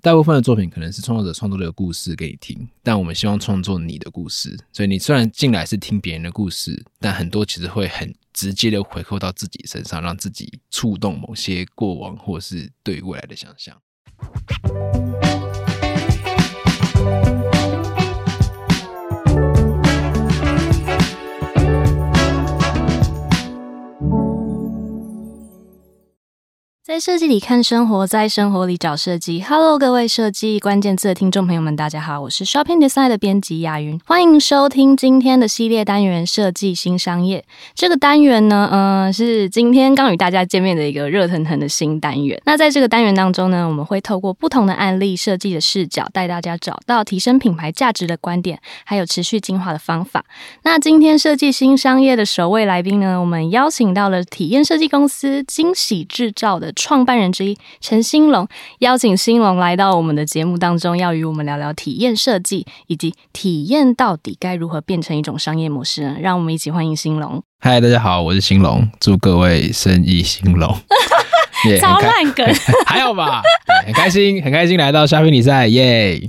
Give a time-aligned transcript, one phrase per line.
[0.00, 4.56] 大部分的作品可能是创作者创作的故事给你听，但我们希望创作你的故事。
[4.72, 13.76] 所以你虽然进来是听别人的故事，但很多其实会很直接的回扣到自己身上，让自己触动某些过往或是对未来的想象。
[26.88, 29.42] 在设计里看生活，在生活里找设计。
[29.42, 37.40] Hello，各位设计关键字的听众朋友们，大家好，我是 Shopping Design 的编辑雅云，欢迎收听今天的系列单元《设计新商业》。
[37.74, 42.40] 这个单元呢，呃，是今天刚与大家见面的一个热腾腾的新单元。
[42.46, 50.24] 那在这个单元当中呢，我们会透过不同的案例、设计的视角，带大家找到提升品牌价值的观点，还有持续进化的方法。
[50.62, 56.72] 那今天设计新商业的首位来宾呢，我们邀请到了体验设计公司惊喜制造的。
[56.78, 58.46] 创办人之一陈兴龙，
[58.78, 66.14] 邀请兴龙来到我们的节目当中，要与我们聊聊体验设计以及体验到底该如何变成一种商业模式？
[66.20, 67.42] 让我们一起欢迎兴龙。
[67.60, 70.74] 嗨，大家好，我是兴龙，祝各位生意兴隆。
[71.80, 72.46] 超烂梗，
[72.86, 73.42] 还好吧？
[73.84, 76.20] 很开心，很开心来到虾皮比赛，耶！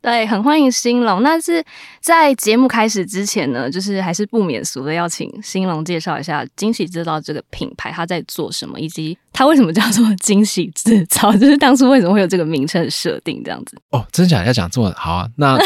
[0.00, 1.22] 对，很欢迎兴龙。
[1.22, 1.62] 那是
[2.00, 13.76] 在节目开始之前呢，就是还是不免俗的要请兴龙介绍一下惊喜制造这个品牌，它在做什么，以及它为什么叫做惊喜制造， 就是当初为什么会有这个名称的设定，这样子。
[13.90, 15.28] 哦，真假要讲这么好啊？
[15.36, 15.58] 那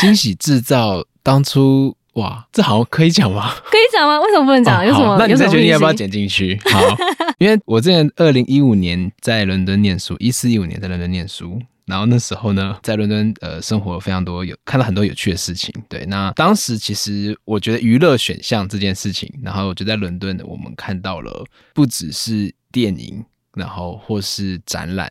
[0.00, 1.96] 惊喜制造当初。
[2.14, 3.54] 哇，这好像可以讲吗？
[3.64, 4.20] 可以讲吗？
[4.20, 4.80] 为什么不能讲？
[4.80, 5.16] 哦、有什么？
[5.18, 6.58] 那你再决定要不要剪进去？
[6.70, 6.80] 好，
[7.38, 15.74] 因为我之前二零一五年在伦敦念书，一四一五年在伦敦念书，然后那时候呢，在伦敦呃生活非常多有看到很多有趣的事情。
[15.88, 25.10] 对，那当时其实我觉得娱乐选项这件事情，然后我就在伦敦我们看到了不只是电影，然后或是展览。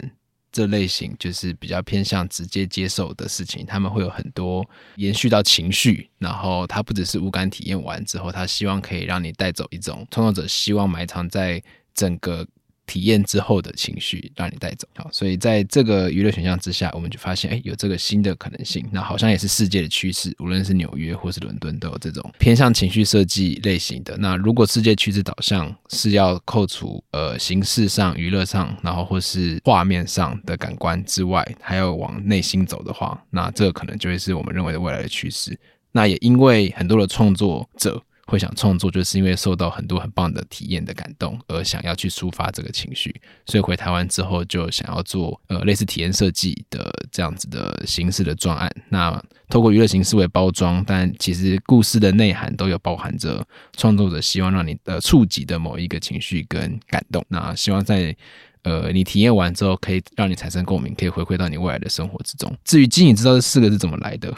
[0.54, 4.66] 这类型就是比较偏向直接接受的事情，他们会有很多
[4.96, 11.62] 延续到情绪，然后他不只是无感体验完之后，他希望可以让你带走一种创作者希望埋藏在
[11.94, 12.48] 整个。
[12.86, 18.86] 体验之后的情绪让你带走，好，所以在这个娱乐选项之下，我们就发现，哎，有这个新的可能性。
[18.92, 24.18] 那好像也是世界的趋势，无论是纽约或是伦敦，都有这种偏向情绪设计类型的。
[24.18, 35.58] 那如果世界趋势导向是要扣除呃形式上、娱乐上，然后或是画面上的感官之外，还要往内心走的话，那这个可能就会是我们认为的未来的趋势。
[35.94, 38.04] 那也因为很多的创作者。
[38.26, 43.14] 会想创作，就是因为受到很多很棒的体验的感动，而想要去抒发这个情绪。
[43.46, 48.72] 所以回台湾之后，就想要做呃类似体验设计的这样子的形式的专案。
[48.90, 53.46] 那透过娱乐形式为包装，但其实故事的内涵都有包含着
[53.76, 57.24] 创作者希望让你的触及的某一个情绪跟感动。
[57.28, 58.16] 那希望在
[58.64, 62.52] 呃你体验完之后，可以让你产生共鸣，可以回馈到你未来的生活之中。
[62.64, 64.34] 至于惊喜制造这四个字怎么来的？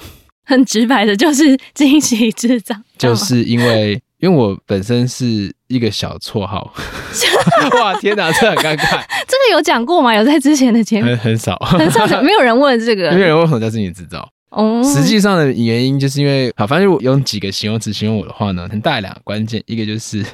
[0.48, 6.74] 很直白的，就是惊喜制造，就是因为因为我本身是一个小绰号，
[7.82, 9.04] 哇天哪，这很尴尬。
[9.28, 10.14] 这个有讲过吗？
[10.14, 14.28] 有在之前的节目很很少，很少讲，没有人问这个，没有人问为什么叫惊喜制造。
[14.52, 20.26] 哦，实际上的原因就是因为，好，反正我用几个形容词形容我的话呢，很大两个关键，一个就是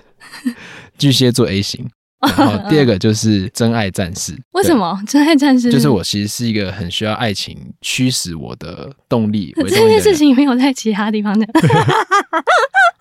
[0.98, 1.90] 巨蟹座 A 型。
[2.22, 5.72] 然后 第二个就是真爱战士，为什么真爱战士？
[5.72, 9.54] 就是我其实是一个很需要爱情驱使我的动力。
[9.68, 11.46] 这件事情没有在其他地方的。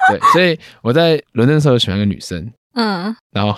[0.08, 3.56] 对，所以我在伦敦的时候喜欢一个女生， 嗯，然后，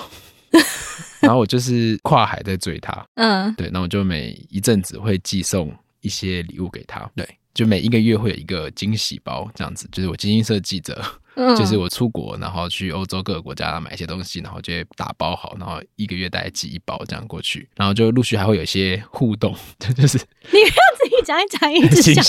[1.21, 11.03] 然后我就是跨海在追她，嗯，对，然后我就每一阵子会寄送一些礼物给她，对，就每一个月会有一个惊喜包这样子，就是我精心设计着。
[11.35, 19.57] 嗯、就是我出国，然后去欧洲各个国家买一些东西，然后就会打包好，然后一个月大概寄一包这样过去，然后就陆续还会有一些互动，
[19.97, 22.25] 就是你不要自己讲一讲，一直讲，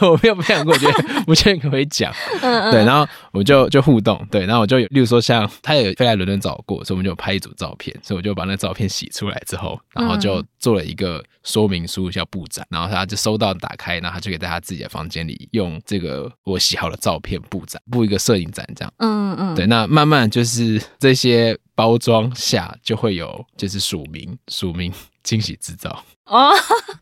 [0.00, 2.70] 我我没有不想过，我觉得我觉得可以讲，嗯嗯。
[2.70, 17.56] 对，然后我就就互动，对，然后我就例如说像他有飞来伦敦找我过，所以我们就拍一组照片，所以我就把那照片洗出来之后，然后就做了一个说明书叫布展，然后他就收到打开，然后他就可以在他自己的房间里用这个我洗好的照片布。
[17.56, 24.92] 布展，布一个摄影展，这样，嗯嗯，对，那慢慢就是这些包装下就会有，就是署名，署名
[25.22, 26.50] 惊喜制造哦，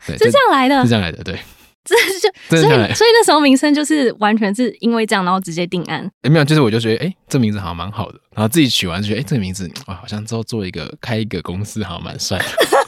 [0.06, 1.38] 对，是这样来的，是这样来的，对，
[1.84, 6.10] 这就所以所以那时候名声就是完全是因为这样，然后直接定案。
[6.22, 12.44] 哎，没有，就是我就觉得，哎，这名字好像蛮好的，然后自己取完就觉得，哎，这个名字哇，好像之后做一个开一个公司好像蛮帅的。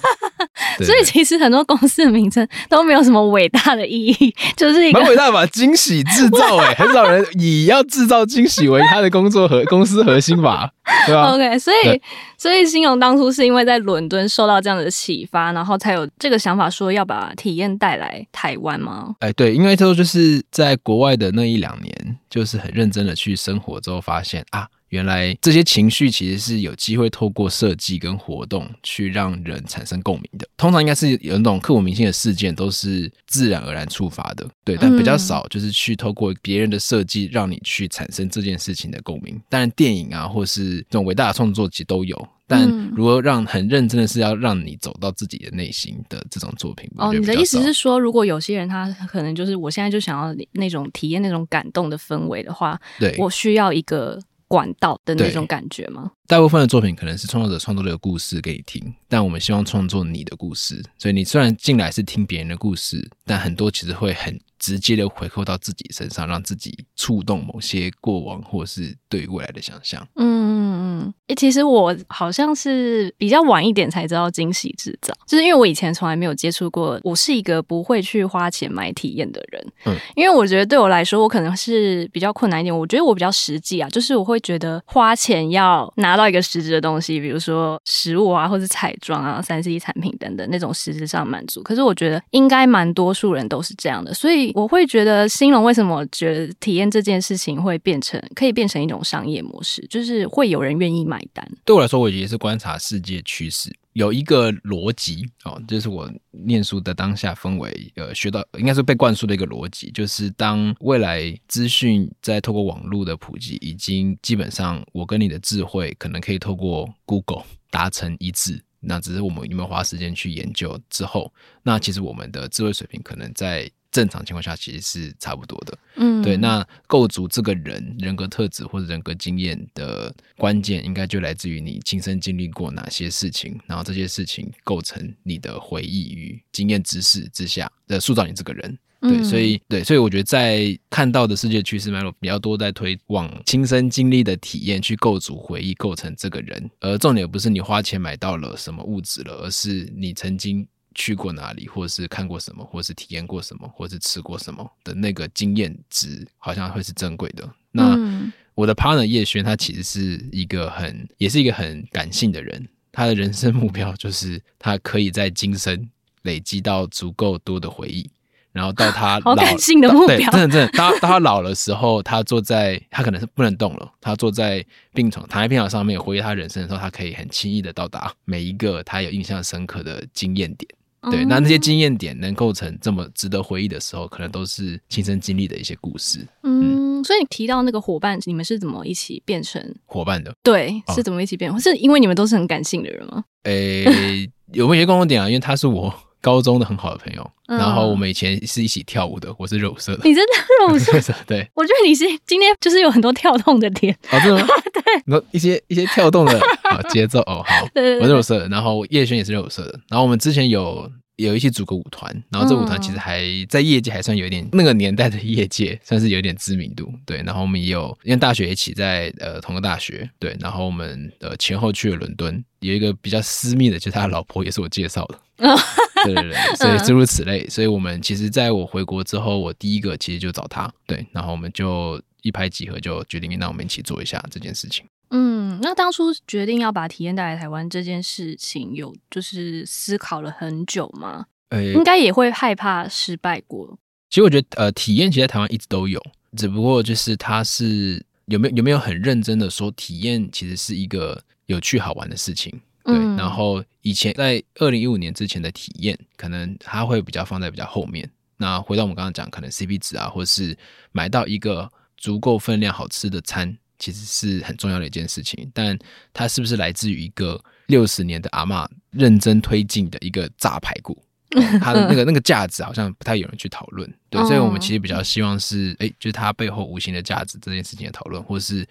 [0.84, 5.46] 所以其实很多公司的名称都没有什么伟大的意义，就是一个蛮伟大的吧？
[5.46, 10.70] 惊喜制造，哎， 很少人以要制造惊喜为他的工作和公司核心吧？
[11.06, 12.00] 对吧？OK，所以
[12.38, 19.14] 所以欣荣当初是因为在伦敦受到这样的启发，然后才有这个想法，说要把体验带来台湾吗？
[19.20, 24.66] 哎，对，因为这就是在国外的那一两年，就是很认真的去生活之后，发现啊。
[24.90, 30.46] 原来这些情绪其实是有机会透过设计跟活动去让人产生共鸣的。
[30.56, 34.76] 通常应该是有那种刻骨铭心的事件，都是自然而然触发的，对。
[34.80, 39.40] 但比较少就是去透过别人的设计让你去产生这件事情的共鸣。
[39.48, 42.28] 当然，电影啊，或是这种伟大的创作其实都有。
[42.46, 54.16] 但如果让很认真的是要让你走到自己的内心的这种作品，哦，你的意思是说，如果有些人他可能就是我现在就想要那种体验那种感动的氛围的话，对，我需要一个。
[54.48, 56.10] 管道的那种感觉吗？
[56.26, 60.82] 大部分的作品可能是创作者创作这个故事给你听，但我们希望创作你的故事。
[60.98, 70.06] 所以你虽然进来是听别人的故事，但很多其实会很直接的回扣到自己身上，让自己触动某些过往或是对未来的想象。
[70.16, 70.76] 嗯嗯。
[70.98, 77.00] 嗯，其实我好像是比较晚一点才知道惊喜制造，就是因为我以前从来没有接触过。
[77.02, 82.76] 我是一个不会去花钱买体验的人，嗯，因为我觉得对我来说，我可能是比较困难一点。
[82.76, 91.62] 我觉得我比较实际啊，就是我会觉得花钱要拿到一个实质的东西，比如说食物啊，或者彩妆啊、三 C 产品等等那种实质上满足。
[91.62, 101.46] 可是我觉得应该蛮多数人都是这样的，所以我会觉得兴隆为什么觉得体验这件事情会变成可以变成一种商业模式，就是会有人愿意买单。
[101.64, 121.32] 对我来说，我也是观察世界趋势，有一个逻辑哦，就是我念书的当下氛围，呃，学到应该是被灌输的一个逻辑，就是当未来资讯在透过网络的普及，已经基本上我跟你的智慧可能可以透过 Google 达成一致，那只是我们有没有花时间去研究之后，
[121.62, 123.70] 那其实我们的智慧水平可能在。
[123.96, 126.36] 正常情况下其实是差不多的，嗯，对。
[126.36, 138.78] 那构筑这个人人格特质或者人格经验的关键，应该就来自于你亲身经历过哪些事情，然后这些事情构成你的回忆与经验知识之下的塑造你这个人。
[139.00, 146.70] 对，所以对，所以我觉得在看到的世界趋势脉络比较多，在推往亲身经历的体验去构筑回忆，构成这个人。
[146.80, 150.68] 而重点不是你花钱买到了什么物质了，而是你曾经。
[150.96, 157.48] 去过哪里，或者是看过什么，或者是体验过什么，或者是吃过什么的那个经验值，好像会是珍贵的。
[157.70, 162.66] 那、嗯、我的 partner 叶轩，他其实是一个很，也是一个很感性的人。
[162.90, 165.86] 他的人生目标就是，他可以在今生
[166.22, 168.10] 累积到足够多的回忆，
[168.52, 174.64] 然后到他 老，好感性的目标，对，真的真的，当当他老的时候，他坐在，他可能是不能动了，他坐在
[174.94, 180.66] 病床，躺在病床上面回忆他人生的时候，他可以很轻易的到达每一个他有印象深刻的经验点。
[181.10, 186.26] 对，那那些经验点能构成这么值得回忆的时候，可能都是亲身经历的一些故事。
[186.42, 190.34] 嗯，所以你提到那个伙伴，你们是怎么一起变成伙伴的？
[190.42, 191.52] 对，是怎么一起变？
[191.52, 193.24] 哦、是因为你们都是很感性的人吗？
[193.44, 195.28] 诶、欸，有没有一些共同点啊？
[195.28, 195.94] 因为他是我。
[196.26, 199.32] 高中的很好的朋友，嗯、然后我们以前是一起跳舞的。
[199.38, 201.14] 我是热舞社的，你真的热舞社？
[201.24, 203.96] 对，我觉得你是今天就是有很多跳动的点。
[204.10, 204.48] 哦，真的吗？
[204.74, 210.90] 对，然后一些一些跳动的啊节奏哦，好，对对对，我是热舞社的，然后叶轩也是热舞社的，然后我们之前有。
[211.16, 217.22] 有一起组个舞团，然后这舞团其实还在业界还算有一点、嗯、那个年代的业界算是有点知名度，对。
[217.22, 220.36] 然后我们也有因为大学一起在呃同个大学，对。
[220.40, 225.58] 然后我们呃前后去了伦敦，有一个比较私密的，就是他的老婆也是我介绍的， 哦、
[226.04, 227.48] 对对对，所以诸如此类。
[227.48, 231.06] 所以我们其实在我回国之后，我第一个其实就找他，对。
[231.12, 234.84] 然后我们就一拍即合，就决定让我们一起做一下这件事情。
[235.10, 241.26] 嗯，那当初决定要把体验带来台湾这件事情，有就是思考了很久吗？
[241.50, 243.78] 呃、欸，应该也会害怕失败过。
[244.10, 246.00] 其实我觉得，呃，体验其实在台湾一直都有，
[246.36, 252.50] 只不过就是它是有没有有没有很认真的说，体验其实是一个有趣好玩的事情。
[252.84, 258.08] 对，嗯、然后以前在二零一五年之前的体验，可能它会比较放在比较后面。
[258.36, 260.56] 那回到我们刚刚讲，可能 CP 值啊，或是
[260.92, 263.56] 买到一个足够分量好吃的餐。
[263.78, 265.78] 其实是很重要的一件事情，但
[266.12, 271.02] 它是不是来自于一个六十年的阿嬷认真推进的一个炸排骨？
[271.60, 273.92] 它的那个那个价值好像不太有人去讨论。
[274.08, 278.66] 对，所以我们其实比较希望是，哎，就是它背后无形的价值这件事情的讨论，或是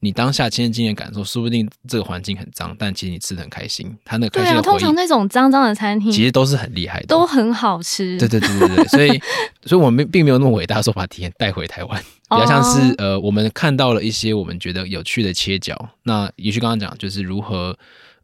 [0.00, 3.94] 你当下亲身经验感受，说不定这个环境很脏，但其实你吃的很开心。
[4.04, 8.18] 它那个开心对啊，通常那种脏脏的餐厅其实都是很厉害的，都很好吃。
[8.18, 9.08] 对对对对对，所以
[9.64, 12.02] 所以我们并没有那么伟大，说把体验带回台湾。
[12.02, 15.90] 比较像是呃，我们看到了一些我们觉得有趣的切角。
[16.04, 17.76] 那也许刚刚讲就是如何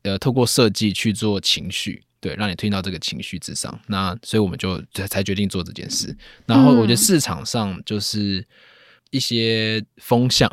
[0.03, 3.77] 呃，透过设计去做情绪，对，让你推到这个情绪之上。
[3.89, 6.17] 那所以我们就才决定做这件事。
[6.47, 8.47] 然后我觉得市场上就是
[9.11, 10.49] 一些风向，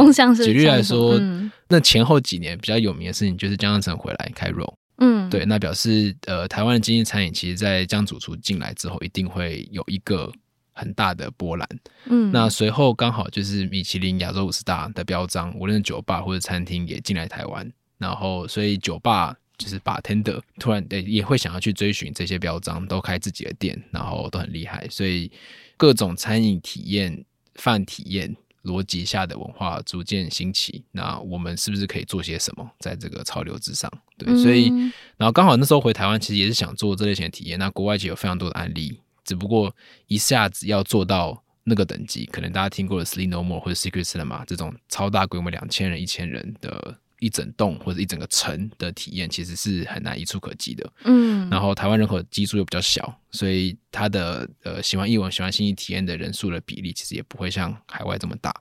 [0.00, 0.44] 风向是。
[0.44, 4.72] 举例来说，嗯、那前后几年比较有名的事情就是江上成回来开肉。
[4.98, 10.32] 嗯，对，那表示呃，台湾的经济餐饮其实，在江主厨进来之后，一定会有一个
[10.72, 11.68] 很大的波澜。
[12.06, 25.30] 嗯，那随后刚好就是米其林亚洲五十大的标章，无论是酒吧或者餐厅也进来台湾，然后所以酒吧就是 bartender 突然的也会想要去追寻这些标章，都开自己的店，然后都很厉害，所以
[25.76, 27.22] 各种餐饮体验、
[27.56, 28.34] 饭体验。
[28.66, 33.90] 逻辑下的文化逐渐兴起，那我们是不是可以做些什么，在这个潮流之上？
[34.18, 34.68] 对，嗯、所以，
[35.16, 37.58] 然后刚好那时候回台湾，其实也是想做这类型的体验。
[37.58, 39.74] 那国外其实有非常多的案例，只不过
[40.08, 46.98] 一下子要做到那个等级，可能大家听过的 Sleep No More 或者 Secret Cinema 这种超大规模两千人、一千人的。
[47.26, 50.92] 一整栋或者一整个城的体验，其实是很难一触可及的。
[51.04, 58.54] 嗯，然后台湾人口基数又比较小，所以他的呃喜欢艺文、喜欢新奇体验的人数的比例，其实也不会像海外这么大。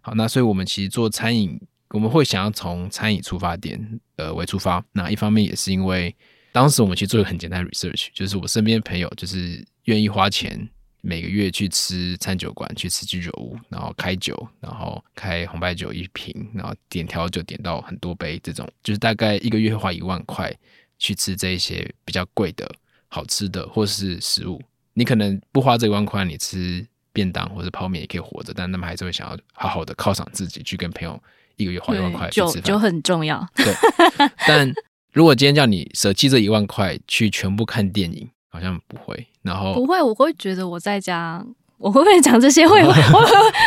[0.00, 1.60] 好，那所以我们其实做餐饮，
[1.90, 4.84] 我们会想要从餐饮出发点呃为出发。
[4.92, 6.14] 那一方面也是因为
[6.52, 10.68] 当时我们其实做一个很简单的 research，就是我身边朋友就是愿意花钱。
[11.00, 20.52] 每个月去吃餐酒馆，去吃居酒屋，然后开酒，然后开红白酒一瓶，然后点调酒点到很多杯，这种就是大概一个月会花一万块
[20.98, 22.68] 去吃这一些比较贵的
[23.06, 24.60] 好吃的或是食物。
[24.94, 31.22] 你可能不花这一万块，你吃便当或者泡面也可以活着，但他们还是会想要好好的犒赏自己，去跟朋友
[31.56, 32.54] 一个月花一万块去吃饭。
[32.54, 33.72] 酒酒很重要，对。
[34.48, 34.72] 但
[35.12, 41.44] 如果今天叫你舍弃这一万块去全部看电影，好像不会，然后不会，我会觉得我在家，
[41.76, 42.66] 我会不会讲这些？
[42.66, 43.02] 会， 我会，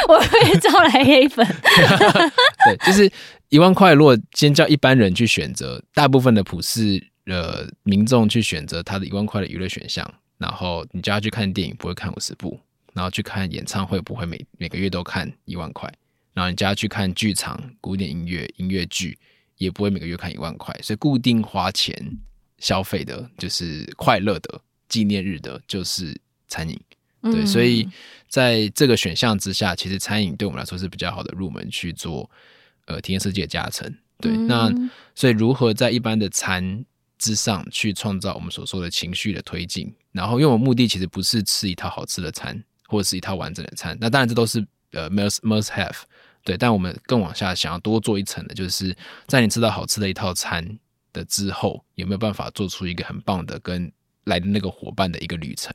[0.10, 1.46] 我会招来黑粉。
[2.66, 3.12] 对，就是
[3.50, 12.60] 一万块，如果先叫一般人去选择，大部分的普世呃民众去选择他的一万块的娱乐选项，然后你叫他去看电影，不会看五十部，
[12.94, 15.92] 然后去看演唱会，不会每每个月都看一万块，
[16.34, 19.18] 然后你叫他去看剧场、古典音乐、音乐剧，
[19.58, 21.96] 也不会每个月看一万块，所以固定花钱
[22.58, 24.60] 消费的就是快乐的。
[24.92, 26.20] 纪念日的就是
[26.50, 26.78] 餐饮，
[27.22, 27.88] 对，嗯、所以
[28.28, 32.30] 在这个选项之下，其实餐饮对我们来说是比较好的入门去做
[32.88, 34.34] 呃体验设计的加成，对。
[34.34, 34.70] 嗯、那
[35.16, 36.84] 所以如何在一般的餐
[37.18, 44.60] 之上去创造我们所说的情绪的推进，然后因为我们目的其实不是吃一套好吃的餐或者是一套完整的餐，那当然这都是
[44.92, 45.96] 呃 must must have，
[46.44, 46.58] 对。
[46.58, 48.94] 但我们更往下想要多做一层的，就是
[49.28, 50.78] 在你吃到好吃的一套餐
[51.14, 53.92] 的之后，有没有办法做出一个很棒的跟
[54.26, 55.74] 来的那个伙伴的一个旅程，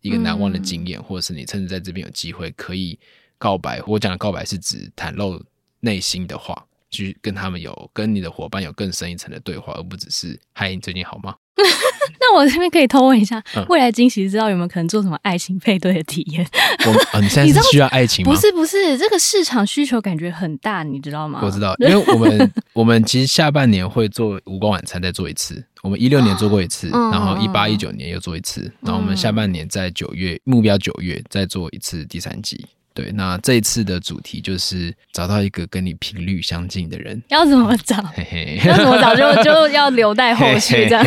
[0.00, 2.98] 一个难忘的经验，嗯、或者是你甚至在这边有机会可以
[3.38, 3.80] 告白。
[3.86, 5.42] 我讲的告白是指袒露
[5.80, 11.36] 内心的话，去跟他们有跟你的伙伴有更深一层的对话，而不只是“嗨，你最近好吗？”
[12.20, 16.46] 那我这边可以偷问一下，嗯、未来惊喜知道有没有可能做什么爱情配对的体验？
[16.86, 18.32] 我、哦、你现在是 需要爱情吗？
[18.32, 21.40] 不是不是，这个市场需求感觉很大，你知道吗？
[21.42, 25.64] 我知道，因为 我们我们其实下半年会做无光晚餐，再做一次。
[25.82, 32.66] 我们一六年做过一次，嗯、然后一八一九年又做一次，嗯、然后我们下半年在九月目标九月再做一次第三季。
[32.96, 37.22] 对，那这一次的主题就是找到一个跟你频率相近的人。
[37.28, 37.94] 要怎么找？
[38.14, 41.04] 嘿嘿， 要怎么找就就要留待后续这样。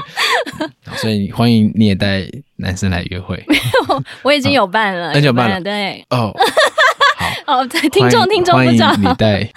[0.96, 3.42] 所以欢迎你也带男生来约会。
[3.48, 6.04] 没有，我已经有伴了，很久伴了，对。
[6.10, 6.30] 哦。
[7.52, 9.52] 哦，对，听众听众不知道，欢迎你带，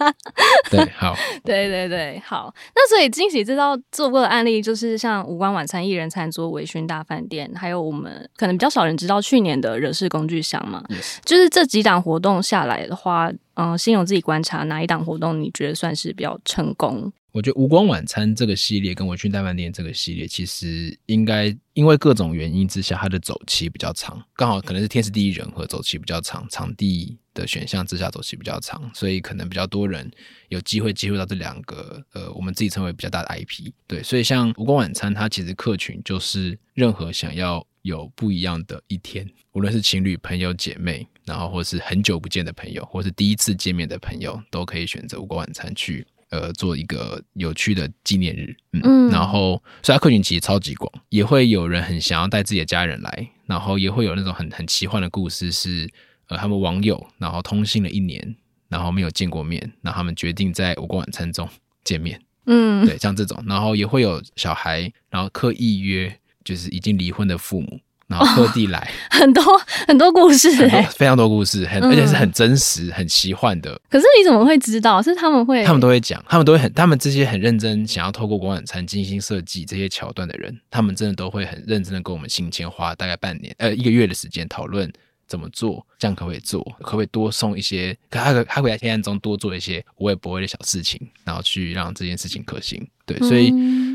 [0.70, 2.52] 对，好， 对对对，好。
[2.74, 10.82] 那所以惊喜知道做过的案例，就是像无关晚餐、一人餐桌、微醺大饭店，还有我们可能比较少人知道去年的惹事工具箱嘛。
[10.88, 11.18] Yes.
[11.26, 17.12] 就是这几档活动下来的话，嗯、呃，先有自己观察哪一档活动你觉得算是比较成功？
[17.32, 30.10] 我觉得无光晚餐这个系列跟微醺大饭店这个系列，其实应该因为各种原因之下，它的走期比较长，刚好可能是天时地利人和，走期比较长，场地的选项之下周期比较长，所以可能比较多人
[30.48, 33.72] 有机会接触到这两个呃，我们自己称为比较大的 IP。
[33.86, 46.06] 对，所以像无光晚餐，它其实客群就是任何想要有不一样的一天，无论是情侣、朋友、姐妹，然后或是很久不见的朋友，或是第一次见面的朋友，都可以选择无光晚餐去。
[46.30, 55.90] 呃，做一个有趣的纪念日，嗯，嗯，然后所以它客群其实超级广，也会有人很想要带自己的家人来，然后也会有那种很很奇幻的故事是，是
[56.28, 58.36] 呃，他们网友然后通信了一年，
[58.68, 61.48] 然后没有见过面，然后他们决定在五光晚餐中
[61.84, 67.80] 见面，嗯，对，像这种，然后也会有小孩，然后刻意约，就是已经离婚的父母。
[68.06, 69.42] 然后特地来，哦、很多
[69.88, 70.50] 很多故事，
[70.90, 73.80] 非常多故事，很、嗯、而且是很真实、很奇幻的。
[73.88, 75.00] 可是你怎么会知道？
[75.00, 84.92] 是他们会，他们都会讲，他们都会很，他们这些很认真想要透过无光晚餐精心设计这些桥段的人，他们真的都会很认真的跟我们信前花大概半年呃一个月的时间讨论
[85.26, 85.86] 怎么做？
[85.98, 86.62] 这样可不可以做？
[86.80, 87.96] 可不可以多送一些？
[88.10, 92.86] 可他可他可以在黑暗中多做一些无微不微的小事情，然后去让这件事情可行。
[93.06, 93.50] 对，所以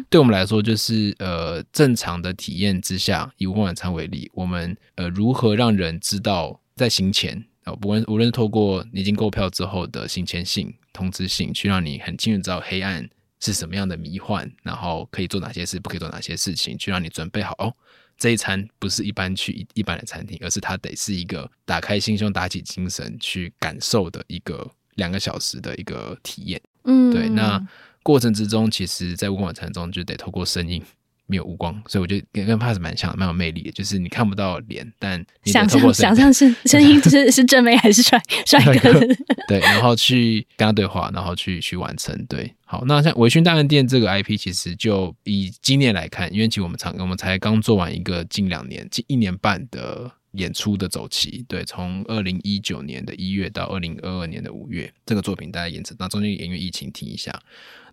[0.10, 13.10] 对我们来说，就是呃正常的体验之下，以无光晚餐为例，我们呃如何让人知道在行前啊，不论无论是透过你已经购票之后的行前信、通知信，去让你很清楚知道黑暗
[13.40, 17.74] 是什么样的迷幻，然后可以做哪些事，不可以做哪些事情，去让你准备好哦。
[18.20, 26.62] 这一餐不是一般去一一般的餐厅，而是它得是一个打开心胸、打起精神去感受的一个两个小时的一个体验。
[26.84, 27.30] 嗯，对。
[27.30, 27.66] 那
[28.04, 30.84] 过程之中，其实，在无光晚餐中就得透过声音。
[31.30, 33.72] 没有无光，所以我觉得跟跟 Pass 蛮像，蛮有魅力的。
[33.72, 39.00] 就是你看不到脸，但你想象想象是 声音是是正妹还是帅帅哥？
[39.48, 42.26] 对，然后去跟他对话，然后去去完成。
[42.26, 51.46] 对，好，那像微醺大饭店这个 IP，其实就以今年来看，因为其实我们常我们才刚做完一个近两年、近一年半的演出的走期。
[51.48, 57.40] 对，从二零一九年的一月到二零二二年的五月，这个作品大家演成，那中间也因为疫情停一下。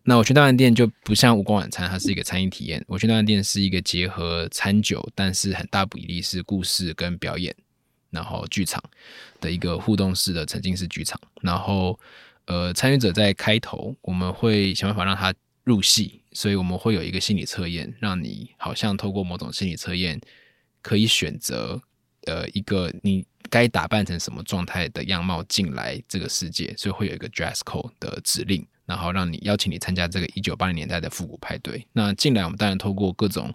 [0.09, 2.83] 那我去大饭店就不像无光晚餐，它是一个餐饮体验。
[2.87, 7.53] 我去大饭店是一个结合餐酒，但是很大比例是故事跟表演，
[8.11, 8.81] 然后剧场
[9.41, 11.21] 的一个互动式的沉浸式剧场。
[11.43, 11.99] 然后，
[12.45, 15.35] 呃，参与者在开头我们会想办法让他
[15.65, 20.21] 入戏，所以我们会有一个心理测验，让你好像透过某种心理测验
[20.83, 21.83] 可以选择，
[22.27, 28.65] 呃，一个你该打扮成什么状态的样貌进来这个世界，所以会有一个 dress code 的指令。
[28.87, 31.85] 然后让你邀请你参加这个一九八零年代的复古派对。
[31.93, 33.53] 那进来，我们当然透过各种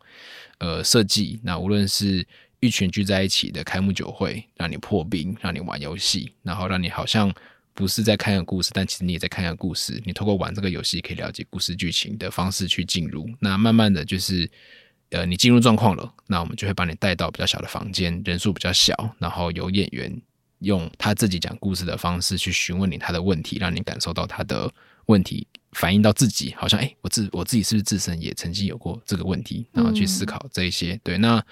[0.59, 2.27] 呃设计，那无论是
[2.59, 7.33] 一群聚在一起的开幕酒会，让你破冰，让你玩游戏，然后让你好像
[7.73, 9.99] 不是在看一个故事，但其实你也在看一个故事。
[10.05, 13.29] 你透过玩这个游戏，可以了解故事剧情的方式去进入。
[13.39, 14.47] 那慢慢的就是
[15.11, 20.21] 呃，你进入状况了，那我们就会把你带到比较小的房间，人数比较小，然后有演员
[20.59, 24.69] 用他自己讲故事的方式去询问你他的问题，让你感受到他的。
[25.07, 30.93] 问题反映到自己，好像哎、欸，我自我自己是不是自身也曾经有过这个问题，然后去思考这一些。
[30.93, 31.43] 嗯、对，那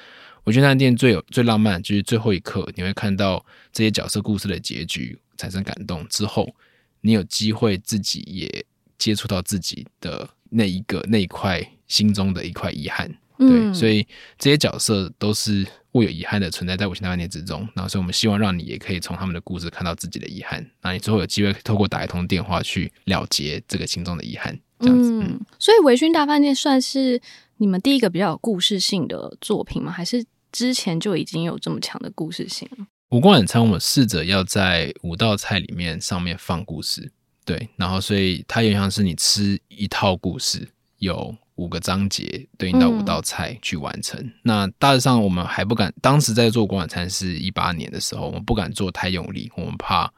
[0.44, 6.54] 我觉得那店最有最浪漫，就是最后一刻你会看到这些角色故事的结局产生感动之后，
[7.02, 8.66] 你有机会自己也
[8.98, 13.08] 接触到自己的那一个那一块心中的一块遗憾。
[13.38, 14.06] 对，嗯、所以
[14.38, 15.66] 这些角色都是
[16.00, 17.68] 握有遗憾的存在在微醺大饭店之中。
[17.76, 20.66] 然后，所以我们希望让你也可以从他们的故事看到自己的遗憾。
[20.82, 25.12] 那你之后有机会透过打一通电话去了结这个心中的遗憾，这样子。
[25.12, 27.22] 嗯，所以微醺大饭店算是
[27.58, 29.92] 你们第一个比较有故事性的作品吗？
[29.92, 32.88] 还是之前就已经有这么强的故事性了？
[33.10, 37.12] 五光晚餐，我们试着要在五道菜里面上面放故事，
[37.46, 41.36] 对，然后所以它有点像是你吃一套故事有。
[41.60, 44.18] 五个章节对应到五道菜去完成。
[44.18, 50.10] 嗯、那大致上我们还不敢，当时在做无光晚餐是一八年的时候，我们不敢做太用力，我们怕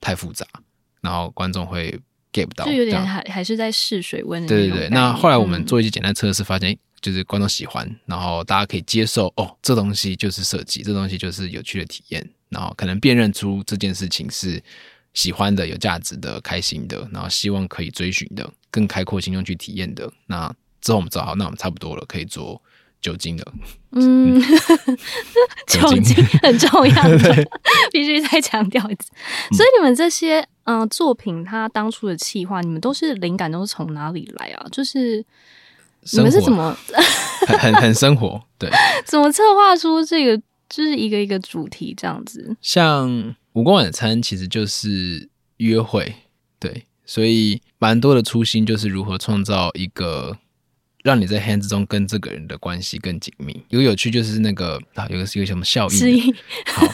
[0.00, 0.46] 太复杂，
[1.02, 2.00] 然后观众会
[2.32, 2.64] get 不到。
[2.64, 4.46] 就有点还还是在试水温。
[4.46, 4.88] 对对对。
[4.88, 14.62] 那后来我们做一些简单测试，发现就是观众喜欢，嗯、然后大家可以接受哦，这东西就是设计，这东西就是有趣的体验，然后可能辨认出这件事情是
[15.12, 20.54] 喜欢的、有价值的、开心的，然后希望可以追寻的、更开阔心胸去体验的那。
[20.86, 22.62] 之后我们找好，那我们差不多了，可以做
[23.00, 23.44] 酒精的。
[23.90, 24.40] 嗯，
[25.66, 27.48] 酒精很重要的，
[27.90, 29.10] 必须再强调一次。
[29.56, 34.64] 所以你们这些嗯、呃、作品，它当初的企划，你们都是灵感都是从哪里来啊？
[34.70, 35.24] 就是
[36.12, 36.76] 你们是怎么
[37.48, 38.40] 很很，很生活？
[38.56, 38.70] 对，
[39.04, 42.56] 怎么策划出这个就是一个一个主题这样子？
[42.62, 46.14] 像五光晚餐其实就是约会，
[46.60, 50.38] 对，所以蛮多的初心就是如何创造一个。
[51.06, 53.62] 让你在黑暗之中跟这个人的关系更紧密。
[53.68, 55.90] 有有趣就是那个啊，有个是一个什么效应？
[55.96, 56.34] 是
[56.74, 56.84] 好，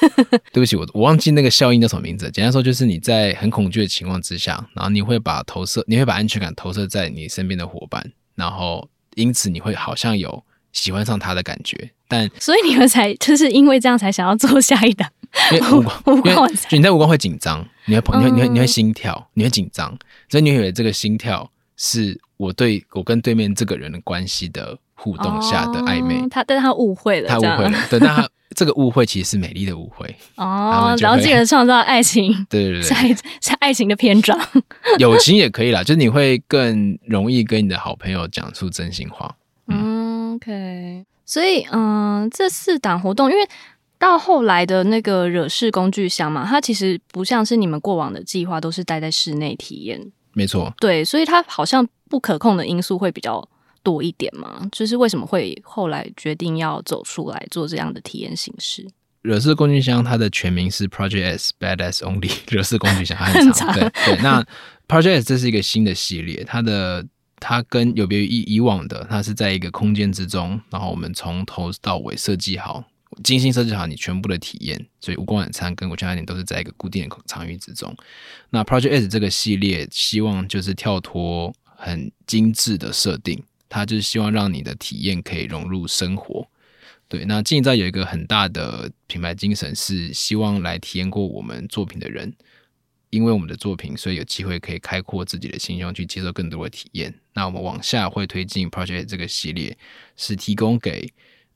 [0.53, 2.31] 对不起，我我忘记那个效应叫什么名字。
[2.31, 11.91] 简单说就是你在很恐惧的情况之下，然后你会把投射，你会把安全感投射在你身边的伙伴，然后因此你会好像有喜欢上他的感觉。
[12.07, 15.09] 但 所以你们才就是因为这样才想要做下一档。
[15.51, 15.71] 因为
[16.05, 19.99] 无光，你在无光会紧张，你会你会你会你会心跳，你会紧张，
[20.29, 21.51] 所以你会以为这个心跳。
[21.85, 34.39] 是我对我跟对面这个人的关系的互动下的暧昧，哦、他但是他误会了，他误会了， 对，但他这个误会其实是美丽的误会哦，然后进而创造爱情， 对对对，是爱是爱情的篇章，
[35.01, 39.35] 友情也可以啦，就是你会更容易跟你的好朋友讲出真心话。
[39.67, 43.45] 嗯，OK，所以嗯，这四档活动，因为
[43.99, 50.13] 到后来的那个惹事工具箱嘛，它其实不像是你们过往的计划，都是待在室内体验。
[50.35, 53.47] 没错，对，所以它好像不可控的因素会比较
[53.83, 54.69] 多一点嘛。
[54.73, 58.87] 就是为什么会后来决定要走出来做这样的体验形式？
[59.23, 63.73] 惹事工具箱它的全名是 Project S Badass Only 惹事工具箱，很 长。
[63.73, 64.45] 很长对对，那
[64.89, 67.07] Project S 这是一个新的系列，它的
[67.39, 72.85] 它跟有别于以以往的，它是在一个空间之中，然后我们从头到尾设计好。
[73.23, 77.95] 精心设计好你全部的体验，所以无光晚餐跟我全家店都是在一个固定的场域之中。
[78.51, 86.47] 那 Project S 这个系列希望就是跳脱很精致的设定，它就是希望让你的体验可以融入生活。
[87.09, 92.35] 对，那经营在有一个很大的品牌精神，是希望来体验过我们作品的人，
[93.11, 97.15] 因为我们的作品，所以有机会可以开阔自己的心胸，去接受更多的体验。
[97.35, 99.77] 那我们往下会推进 Project S 这个系列，
[100.17, 101.13] 是提供给。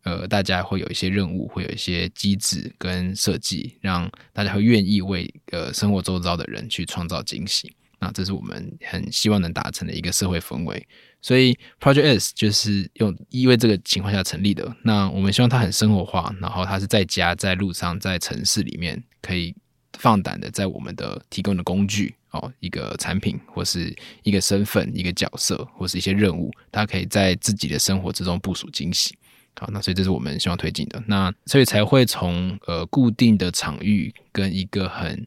[0.06, 7.74] 呃，大家会有一些任务，会有一些机制跟设计，让大家会愿意为呃生活周遭的人去创造惊喜。
[7.98, 10.86] 那这是我们很希望能达成的一个社会氛围。
[11.20, 14.76] 所以 Project S 就是用因为这个情况下成立的。
[14.84, 19.52] 那我们希望它很生活化，然后它是在家、在路上、在城市里面可以
[19.98, 23.92] 放胆的在我们的提供的工具哦，一个产品或是
[24.22, 29.16] 一个身份、一个角色或是一些任务，它可以在自己的生活之中部署惊喜。
[29.58, 31.02] 好，那所以这是我们希望推进的。
[31.06, 35.26] 那所以才会从呃固定的场域跟一个很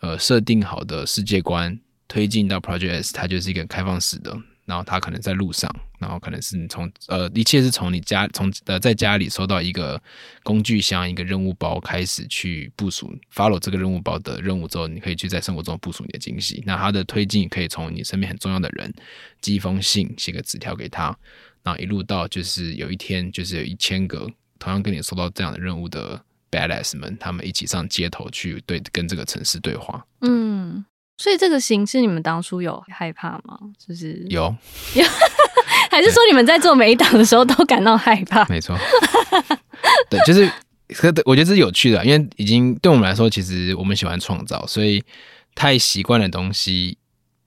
[0.00, 4.34] 呃设定好的世界观推进到 Project S，它就是一个开放式的。
[4.66, 10.00] 然后他可能在路上，然后可能是你从呃一切是从你家从呃在家里收到一个
[10.42, 16.62] 工具箱、一个任务包开始去部署，follow 这个任务包的任务之后，你可以去在生活中部署你的惊喜。
[16.66, 18.92] 那它的推进可以从你身边很重要的人
[19.40, 21.16] 寄一封信，写个纸条给他。
[21.62, 30.06] 然后一路到就是有一天，就是有一千个同样跟你收到这样的任务的 badass 们，他们一起上街头去对跟这个城市对话。
[30.20, 30.84] 嗯，
[31.16, 33.58] 所以这个形式你们当初有害怕吗？
[33.78, 34.54] 就是有，
[35.90, 38.44] 还是说你们在做每一档的时候都感到害怕？
[38.48, 38.76] 没错，
[40.10, 40.50] 对，就是
[41.24, 45.02] 我觉得这是有趣的，因为已经对我们来说，其实我们喜欢创造，所以
[45.54, 46.98] 太习惯的东西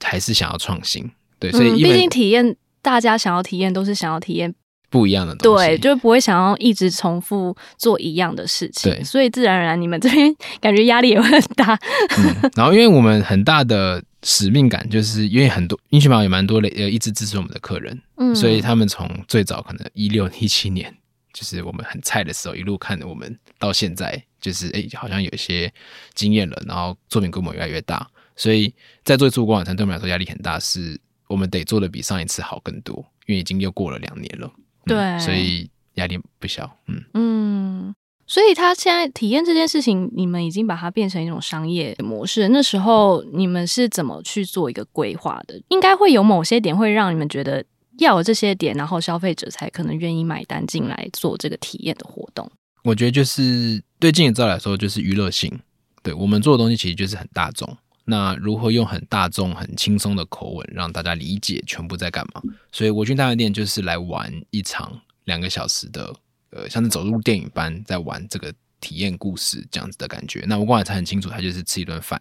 [0.04, 1.12] 还是想要创新。
[1.40, 2.56] 对，所以、嗯、毕竟体验。
[2.82, 4.56] 大家想要体验，都是想要体验
[4.90, 8.92] 不一样的东西，对，就不会想要一直重复做一样的事情。
[8.92, 11.80] 对，所以自然而然，你们这边感觉压力也会很大。
[12.18, 20.94] 嗯，然后，因为我们很大的使命感，就是因为很多英雄榜有蛮多的呃一直支持我们的客人，嗯，所以他们从最早可能一六一七年，
[21.34, 25.72] 就是我们很菜的时候，一路看着我们到现在，就是哎，好像有一些
[26.16, 28.74] 经验了，然后作品规模越来越大，所以
[29.04, 31.00] 在做出无光晚餐对我们来说压力很大，是。
[31.30, 34.52] 我们得做的比上一次好更多，因为已经又过了两年了，
[34.86, 42.50] 对，嗯、所以压力不小，嗯嗯，所以他现在体验这件事情，你们已经把它变成一种商业模式。
[42.50, 45.62] 那时候你们是怎么去做一个规划的？
[45.70, 47.64] 应该会有某些点会让你们觉得
[47.98, 52.50] 要有这些点，然后消费者才可能愿意买单进来做这个体验的活动。
[52.84, 55.60] 我觉得就是对经营者来说，就是娱乐性。
[56.02, 57.78] 对我们做的东西，其实就是很大众。
[58.10, 62.42] 那如何用很大众、很轻松的口吻让大家理解全部在干嘛？
[62.72, 66.12] 所以我去大饭店就是来玩一场两个小时的，
[66.50, 70.44] 呃，像是走入电影般在玩这个体验故事这样子的感觉。
[70.48, 72.20] 那无光晚餐很清楚，它就是吃一顿饭，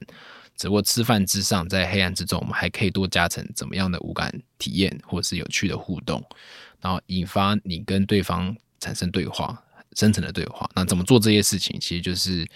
[0.58, 6.22] 只不过吃饭之上，在黑暗之中，我们还可以多加成怎么样的五感体验，或是有趣的互动，
[6.82, 9.58] 然后引发你跟对方产生对话、
[9.96, 10.68] 深层的对话。
[10.74, 12.46] 那怎么做这些事情，其实就是。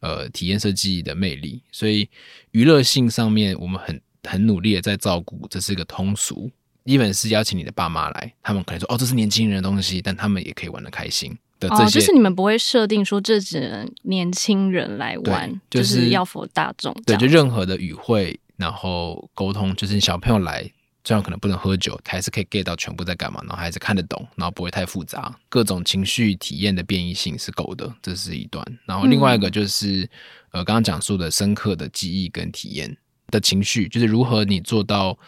[0.00, 2.08] 呃，体验设计的魅力，所以
[2.52, 6.50] 娱乐性上面，我们很很努力的在照顾，这是一个通俗。
[6.84, 11.82] 一本是邀请你的爸妈来，他们可能说哦，这是年轻人的东西，但他们也可以玩的开心的这些。
[11.82, 16.94] 哦，就是你们不会设定说这只能年轻人来玩，就是、就是要否大众。
[17.04, 20.70] 对，就任何的语汇，然后沟通，就是小朋友来。
[21.08, 28.62] 虽然可能不能喝酒，还是可以 get 到全部在干嘛，然后还是看得懂，然后不会太复杂，各种情绪体验的变异性是够的，这是一段。
[28.84, 32.94] 然后另外一个就是，嗯、呃，刚刚讲述的深刻的记忆跟体验
[33.28, 35.18] 的情绪，就是如何你做到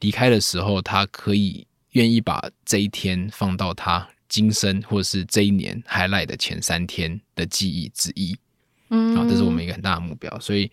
[0.00, 8.36] 离开的时候，他可以愿意把这一天放到他今生或者是这一年 highlight 的前三天的记忆之一。
[8.90, 10.38] 嗯，然后这是我们一个很大的目标。
[10.38, 10.70] 所以，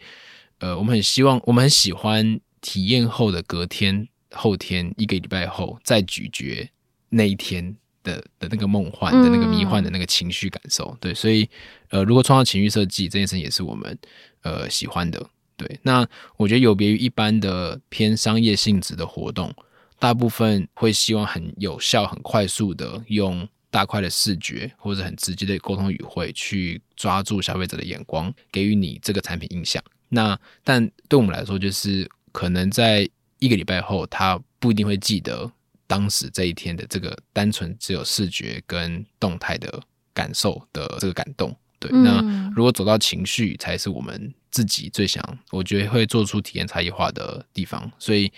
[0.60, 4.10] 呃，我们很希望，我们很喜欢体验后的隔天。
[4.32, 6.70] 后天一个礼拜后再咀嚼
[7.10, 11.50] 那一天的的那个梦幻的那个迷幻的那个情绪感受，对，所以
[11.90, 13.98] 呃，如果创造情绪设计这件事也是我们
[14.42, 15.80] 呃喜欢的，对。
[15.84, 19.54] 那我觉得有别于一般的偏商业性质的活动，
[20.00, 29.84] 大部分会希望很有效、很快速的用大块的视觉或者很直接的沟通语汇去抓住消费者的眼光，给予你这个产品印象。
[30.10, 33.08] 那但对我们来说，就是可能在
[33.40, 35.52] 一个礼拜后，他不一定会记得
[35.86, 39.82] 当时这一天的这个单纯只有视觉跟动态的
[40.14, 41.56] 感受的这个感动。
[41.80, 47.92] 对，那如果走到情绪，才是我们自己最想，我觉得会做出体验差异化的地方。
[48.00, 48.32] 所以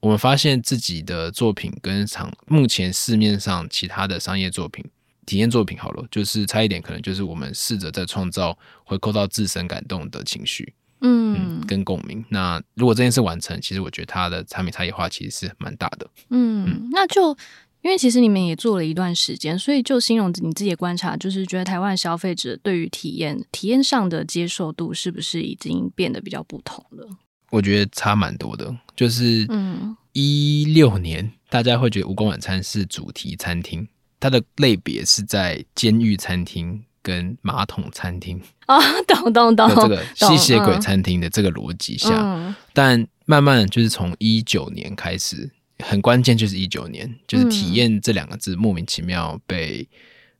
[0.00, 4.84] 我们发现自己的作品跟场目前市面上其他的商业作品、
[5.24, 10.74] 体验作品，好了，就是差一点，可能就是我们试着在创造回扣到自身感动的情绪。
[11.02, 12.24] 嗯，嗯，跟共鸣。
[12.30, 16.08] 那如果这件事完成，其实我觉得它的产品差异化其实是蛮大的。
[16.30, 17.36] 嗯，嗯，那就
[17.82, 27.08] 因为其实你们也做了一段时间，所以就形容你自己的观察，就是觉得台湾消费者对于体验体验上的接受度是不是已经变得比较不同了？
[27.50, 28.74] 我觉得差蛮多的。
[28.94, 33.86] 就是嗯，一六年大家会觉得蜈蚣晚餐是主题餐厅，
[34.20, 36.84] 它的类别是在监狱餐厅。
[37.02, 49.86] 跟马桶餐厅啊， 懂懂懂，这个吸血鬼餐厅的这个逻辑下，嗯、但慢慢就是从一九年开始，很关键就是一九年，就是体验这两个字莫名其妙被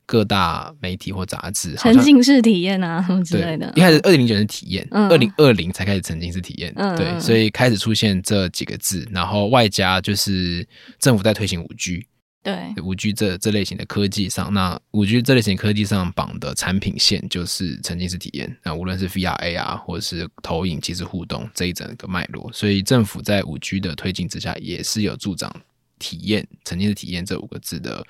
[0.07, 3.73] 各大媒体或杂志沉浸式体验啊什么之类的。
[3.75, 10.67] 一开始二零零九年体验，二零二零才开始沉浸式体验，嗯、对，所以开始出现这几个字，然后外加就是
[11.01, 12.07] 政府在推行五 G。
[12.43, 18.57] 对五 G 这这类型的科技上，那五 G 这类型科技上绑的产品线就是沉浸式体验。
[18.65, 25.55] 那无论是 VR、AR 或者是投影、即时互动这一整个脉络，所以政府在五 G 的推进之下，也是有助长
[26.01, 28.05] 体验、沉浸式体验这五个字的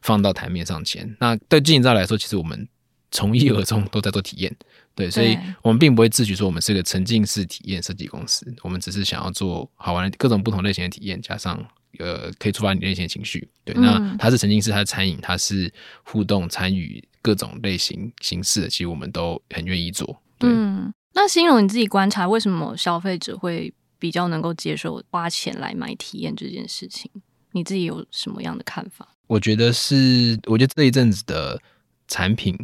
[0.00, 1.16] 放到台面上前。
[1.18, 2.68] 那对经营者来说，其实我们
[3.10, 4.56] 从一而终都在做体验，
[4.94, 11.64] 对，所以我们并不会自诩说我们是个沉浸式体验设计公司，我们只是想要做好玩的各种不同类型的体验，加上。
[11.98, 13.74] 呃，可以触发你内心的情绪，对。
[13.74, 15.70] 那它是沉浸式，它是餐饮，它是
[16.02, 20.22] 互动参与各种类型形式的，其实我们都很愿意做。
[20.38, 20.48] 对。
[20.50, 27.10] 嗯，那欣荣你自己观察，为什么消费者会比较能够接受花钱来买体验这件事情？
[27.50, 29.06] 你自己有什么样的看法？
[29.26, 31.60] 我觉得是，我觉得这一阵子的
[32.08, 32.58] 产品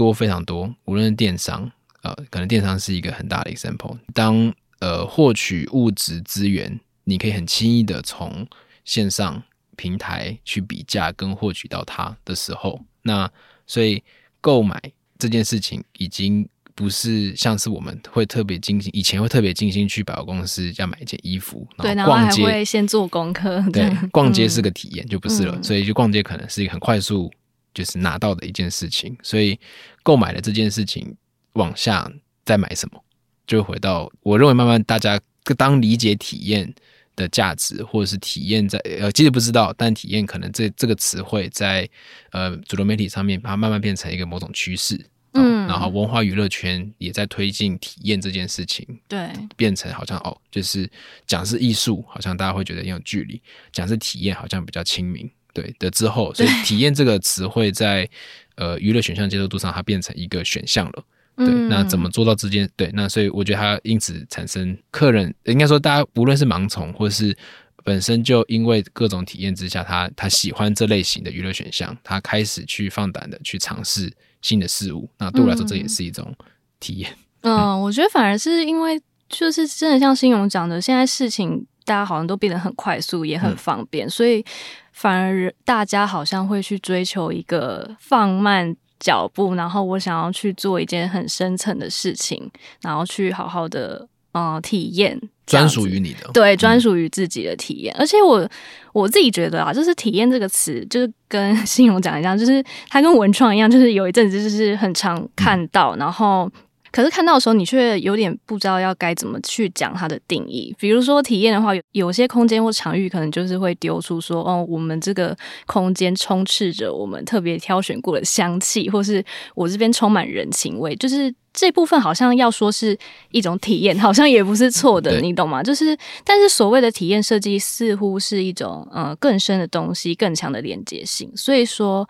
[0.00, 1.70] 多非常多，无论是电商，
[2.02, 3.98] 呃，可能电商是一个很大的 example。
[4.14, 6.80] 当呃获取物质资源。
[7.04, 8.46] 你可以很轻易的从
[8.84, 9.42] 线上
[9.74, 13.28] 平台去比价跟获取到它的时候，那
[13.66, 14.00] 所以
[14.40, 14.80] 购买
[15.18, 27.32] 这件事情已经不是像是我们会特别精心，以前会特别精心去百货公司要买一件衣服，对，然后还会先做功课，对，逛街是个体验，就不是了，嗯，所以就逛街可能是一个很快速
[27.74, 29.58] 就是拿到的一件事情，所以
[30.02, 31.16] 购买的这件事情
[31.54, 32.10] 往下
[32.44, 33.02] 再买什么，
[33.46, 35.20] 就回到我认为慢慢大家
[35.56, 36.72] 当理解体验
[37.16, 41.88] 的价值，或者是体验在呃，其实不知道，但体验可能这这个词汇在
[42.30, 50.88] 呃主流媒体上面，它慢慢变成一个某种趋势，嗯，然后文化娱乐圈也在推进体验这件事情，对，变成好像哦，就是
[51.26, 53.40] 讲是艺术，好像大家会觉得很有距离；
[53.72, 55.30] 讲是体验，好像比较亲民，
[55.60, 58.08] 对的之后，所以体验这个词汇在
[58.56, 61.04] 呃娱乐选项接受度上，它变成一个选项了。
[61.36, 62.68] 对，那怎么做到之间？
[62.76, 67.34] 对，那所以我觉得它因此产生客人，应该说大家无论是盲从，或是
[67.82, 75.08] 本身就因为各种体验之下，他他喜欢这类型的娱乐选项，他开始去放胆的去尝试新的事物。
[75.18, 76.34] 那对我来说，这也是一种
[76.78, 77.10] 体验。
[77.40, 84.44] 嗯，嗯， 我觉得反而是因为就是真的像欣荣讲的，现在事情大家好像都变得很快速，也很方便，嗯、所以
[84.92, 88.76] 反而大家好像会去追求一个放慢。
[89.02, 92.38] 脚步，然后我想要去做一件很深层的事情，
[92.82, 97.94] 然后去好好的呃体验，专属于你的，对，专属于自己的体验。
[97.94, 98.46] 嗯、而且我
[98.92, 106.52] 我自己觉得啊，就是体验这个词，就是跟欣荣讲一样，就是它跟文创一样，就是有一阵子就是很常看到，嗯、然后。
[106.92, 110.74] 可是看到的时候，你却有点不知道要该怎么去讲它的定义。
[110.78, 119.24] 比如说体验的话，有有些空间或场域可能就是会丢出说，哦，我们这个空间充斥着我们特别挑选过的香气，或是
[119.54, 120.94] 我这边充满人情味。
[120.96, 122.98] 就是这部分好像要说是
[123.30, 125.62] 一种体验，好像也不是错的，你懂吗？
[125.62, 131.32] 就是，但是所谓的体验设计似乎是一种呃更深的东西，更强的连接性。
[131.36, 132.08] 所以说。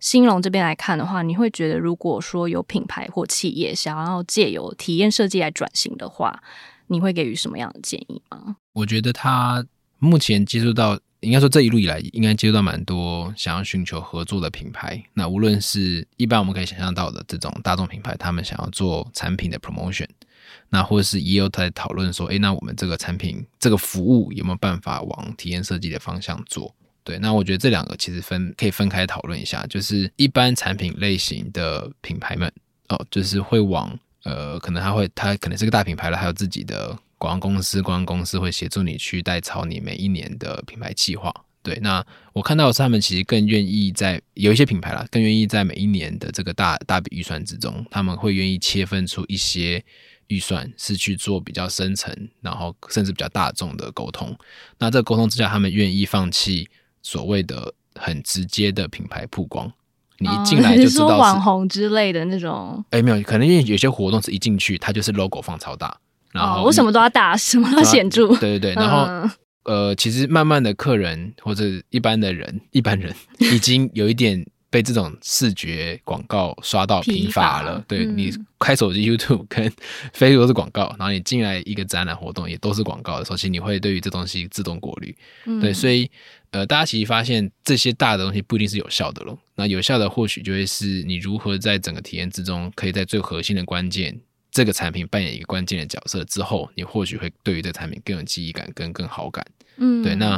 [0.00, 6.42] 兴荣这边来看的话，你会觉得，如果说有品牌或企业想要借由体验设计来转型的话，
[6.86, 8.56] 你会给予什么样的建议吗？
[8.72, 9.64] 我觉得他
[9.98, 15.04] 目前接触到，应该说这一路以来，应该接触到蛮多想要寻求合作的品牌。
[15.12, 20.08] 那无论是一般我们可以想象到的这种大众品牌，他们想要做产品的 promotion，
[20.70, 26.74] 那或者是也有在讨论说，诶，那我们这个产品这个服务有没有办法往体验设计的方向做？
[27.02, 32.52] 对，那我觉得这两个其实分可以分开讨论一下，就是一般产品类型的品牌们
[32.88, 41.32] 哦，就是会往呃，可能他会他可能是个大品牌了，还有自己的广告公司，广告公司会协助你去代操你每一年的品牌计划。
[41.62, 49.84] 对，那我看到是他们其实更愿意在有一些品牌啦，更愿意在每一年的这个大大笔预算之中，他们会愿意切分出一些
[50.28, 54.34] 预算是去做比较深层，然后甚至比较大众的沟通。
[54.78, 56.66] 那这个沟通之下，他们愿意放弃
[57.02, 59.70] 所谓的很直接的品牌曝光。
[60.18, 62.84] 你一进来就知道是、哦、是网红之类的那种。
[62.90, 65.96] 哎，没有，可能因为有些活动是一进去，它就是 logo 放超大，
[66.32, 68.28] 然后、哦、我什么都要大，什么都要显著。
[68.36, 69.04] 对对对，然后。
[69.06, 69.30] 嗯
[69.64, 77.84] 呃，其实慢慢的，客人或者一般的人，一般人已经有一点被这种视觉广告刷到疲乏了。
[77.88, 79.70] 对，你开手机 YouTube 跟
[80.14, 85.14] Facebook 都是广告，然后你进来一个展览活动也都是广告的时候，其实你会对于这东西自动过滤。
[85.60, 86.10] 对，所以
[86.52, 89.38] 呃，大家其实发现这些大的东西不一定是有效的咯。
[89.56, 94.18] 那有效的或许就会是你如何在整个体验之中，可以在最核心的关键。
[94.52, 99.46] 这个产品扮演一个关键的角色之后，你或许会对于这个产品更有记忆感，跟更好感。
[99.76, 100.16] 嗯，对。
[100.16, 100.30] 那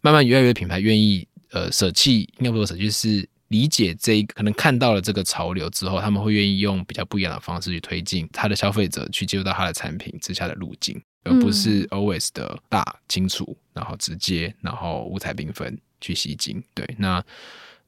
[0.00, 16.60] 慢慢越来越品牌愿意呃舍弃，应该不说舍弃，就是理解这一个可能看到了这个潮流之后，他们会愿意用比较不一样的方式去推进他的消费者去接触到他的产品之下的路径，而不是 always 的大清楚，然后直接，然后五彩缤纷去吸睛。
[16.74, 17.22] 对，那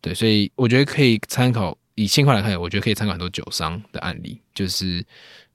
[0.01, 5.05] 对，所以我觉得可以参考以现况来看，我觉得可以参考很多酒商的案例，就是。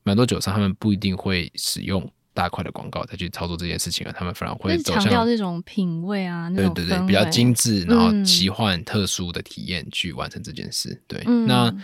[0.04, 10.91] 蛮多酒商他们不一定会使用大块的广告再去操作这件事情啊，他们反而会走向强调这种品味啊，对对对，比较精致，然后奇幻、特殊的体验去完成这件事。
[10.91, 11.76] 嗯、对，那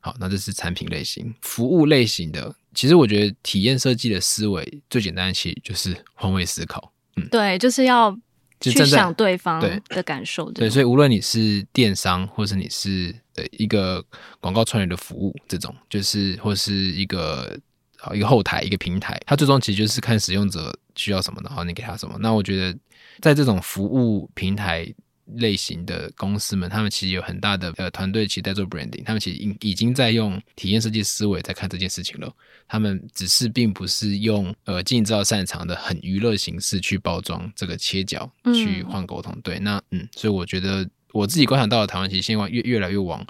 [0.00, 6.92] 好，那这是产品类型，服务类型的，其实我觉得体验设计的思维最简单的其实就是换位思考。
[7.16, 8.14] 嗯，对，就是要
[8.60, 10.52] 去想对方的感受。
[10.52, 14.04] 对，对，所以无论你是电商，或是你是呃一个
[14.40, 17.58] 广告串联的服务，这种就是或是一个。
[18.04, 22.18] 好，一个后台，一个平台，它最终其实就是看使用者需要什么，然后你给他什么。
[22.18, 22.76] 那我觉得，
[23.20, 24.92] 在这种服务平台
[25.36, 32.28] 类型的公司们，他们其实有很大的呃团队，其实在做 branding，他们其实已已经在用体验设计思维在看这件事情了。
[32.66, 39.32] 他们只是并不是用呃经营之道擅长的很娱乐形式去包装这个切角，去换沟通。
[39.32, 43.24] 嗯、对，那嗯，所以我觉得我自己观察到的台湾，其实现在越越来越往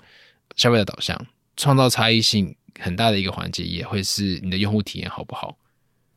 [0.57, 1.27] 消费者导向，
[1.59, 2.57] 创造差异性。
[2.79, 5.57] 很大的一个环节也会是你的用户体验好不好？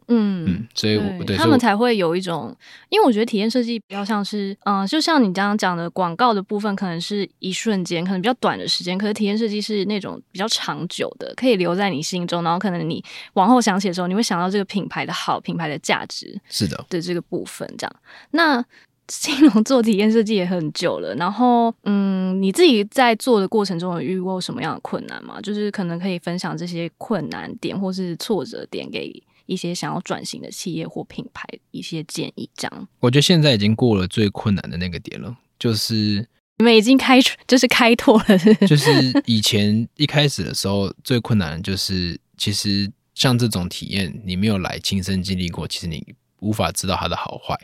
[0.08, 2.56] 嗯嗯，所以我对他们才会有一种，
[2.90, 17.96] 因为我觉得体验设计比较像是，嗯、呃，就像你刚刚讲的广告的部分，可能是一瞬间，可能比较短的时间，可是体验设计是那种比较长久的，可以留在你心中，然后可能你往后想起的时候，你会想到这个品牌的好，品牌的价值，是的，的这个部分这样。
[18.30, 18.64] 那
[19.08, 25.40] 欣隆做体验设计也很久了，然后嗯，你自己在做的过程中有遇过什么样的困难吗？
[25.42, 29.12] 就是可能可以分享这些困难点或是挫折点，给
[29.46, 32.50] 一些想要转型的企业或品牌一些建议。
[32.56, 38.68] 这样，我觉得现在已经过了最困难的那个点了，就是你们已经开，就是开拓了是是？
[38.68, 47.56] 就是以前一开始的时候最困难的就是，其实像这种体验，你没有来亲身经历过，其实你无法知道它的好坏。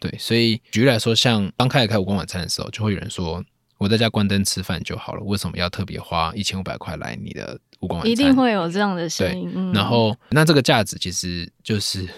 [0.00, 3.44] 对，所以举例来说，像刚开始开五光晚餐的时候，就会有人说
[3.78, 9.50] ：“我在家关灯吃饭就好了，为什么要特别花一千五百块来你的五光晚餐？”一定会有这样的声音。
[9.54, 12.08] 嗯，然后那这个价值其实就是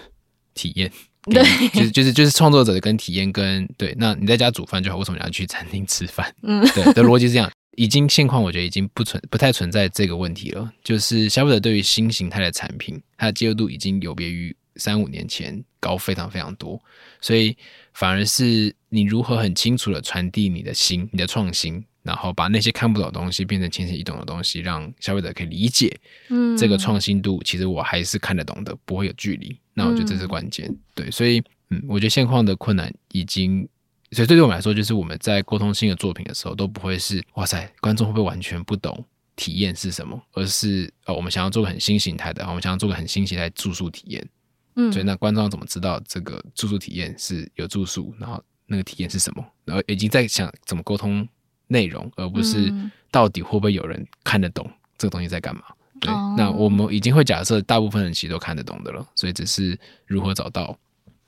[0.53, 0.91] 体验，
[1.31, 3.95] 对，就是就是就是创作者的跟体验跟对。
[3.97, 6.31] 那你在家煮饭就好，为什么你要去餐厅吃饭？
[6.43, 7.51] 嗯，对，的逻辑是这样。
[7.77, 10.71] 已经现况，我觉得已经不存不太存在这个问题了。
[10.83, 14.55] 就是消费者对于新形态的产品，它的接受度已经有别于。
[14.75, 16.81] 三五年前高非常非常多，
[17.19, 17.55] 所以
[17.93, 25.95] 反而是你如何很清楚的传递你的心、你的创新，然后把那些看不懂的东西变成浅显易懂的东西，让消费者可以理解。
[26.29, 29.57] 嗯，这个创新度其实我还是看得懂的，不会有距离。
[29.73, 30.67] 那我觉得这是关键。
[30.67, 33.67] 嗯、对，所以嗯，我觉得现况的困难已经，
[34.11, 39.05] 所以对于我们来说，就是我们在沟通新的作品的时候，都不会是哇塞，观众会不会完全不懂
[39.35, 44.27] 体验是什么，而是哦，我们想要做个很新形态的，我们想要做个很新形态住宿体验。
[44.75, 49.45] 嗯，所以那观众怎么知道这个住宿体验是有住宿，然后那个体验是什么？
[49.65, 51.27] 然后已经在想怎么沟通
[51.67, 52.73] 内容，而不是
[53.11, 55.61] 到底会不会有人看得懂这个东西在干嘛？
[55.99, 60.77] 对，那我们已经会假设大部分人其实都看得懂的了，所以只是如何找到。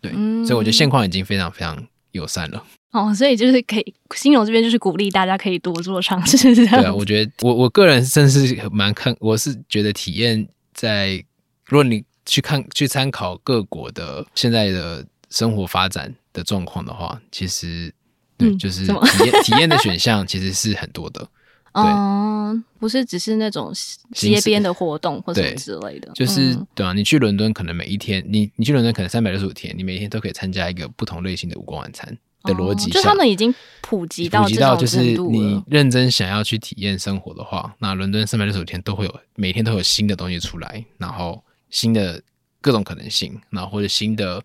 [0.01, 0.11] 对，
[0.45, 2.65] 所以我觉得现况已经非常非常友善了。
[2.91, 6.55] 哦，所以就是可以，新荣这边就是鼓励大家可以多做尝试。
[6.55, 11.23] 对啊，我觉得我我个人甚至蛮看，我是觉得体验在，
[11.65, 12.03] 如果你。
[12.25, 17.93] 去看去参考各国的现在的生活发展的状况的话，其实
[18.37, 21.27] 对，嗯、就是体验体验的选项其实是很多的。
[21.73, 23.73] 嗯，不是只是那种
[24.13, 26.11] 街边的活动或者之类的。
[26.13, 32.17] 就是对啊，你去伦敦可能每一天，你你去伦敦可能三百六十五天，你每一天都可以参加一个不同类型的五光晚餐。
[32.43, 41.41] 的逻辑下，就他们已经普及到普及到就是你认真想要去体验生活的话，那伦敦三百六十五天都会有，每天都有新的东西出来，然后
[41.73, 42.21] 新的
[42.61, 44.41] 各种可能性，然后或者新的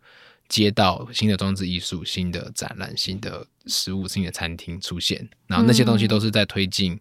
[0.48, 6.98] 街道、新的装置艺术、新的展览、新的食物、新的餐厅出现，然后那些东西都是在推进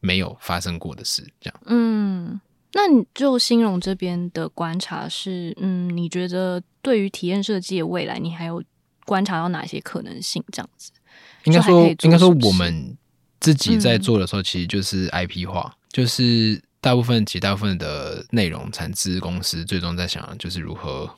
[0.00, 1.60] 没有发生过的事，这样。
[1.66, 2.40] 嗯。
[2.74, 8.62] 那你就新荣这边的观察是，嗯，你觉得对于体验设计的未来，你还有
[9.06, 10.44] 观察到哪些可能性？
[10.52, 10.92] 这样子，
[11.44, 12.94] 应该说，应该说，我们
[13.40, 21.10] 自己在做的时候，其实就是 IP 化，嗯、就是大部分其实大部分的内容产资公司最终在想就是如何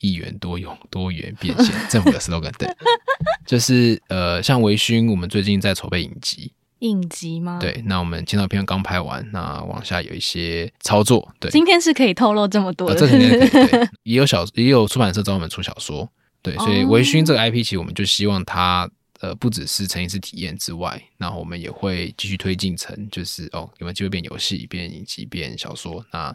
[0.00, 2.68] 一元多用、多元变现，政府的 slogan 对，
[3.46, 6.52] 就是呃，像微醺，我们最近在筹备影集。
[6.80, 7.58] 影集吗？
[7.58, 11.26] 对，那我们前导片刚拍完，那往下有一些操作。
[11.40, 13.66] 对，今天是可以透露这么多这肯定可以。
[13.68, 16.06] 对， 也有小，也有出版社找我们出小说。
[16.42, 18.88] 对，所以微醺这个 IP，其实我们就希望它，
[19.26, 26.04] 呃，不只是成一次体验之外，那我们也会继续推进成，就是哦，有没有机会变游戏、变影集、变小说？
[26.12, 26.32] 那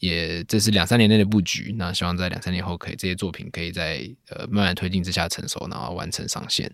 [0.00, 1.74] 也这是两三年内的布局。
[1.78, 6.70] 那希望在两三年后，可以这些作品可以在呃慢慢推进之下成熟，然后完成上线。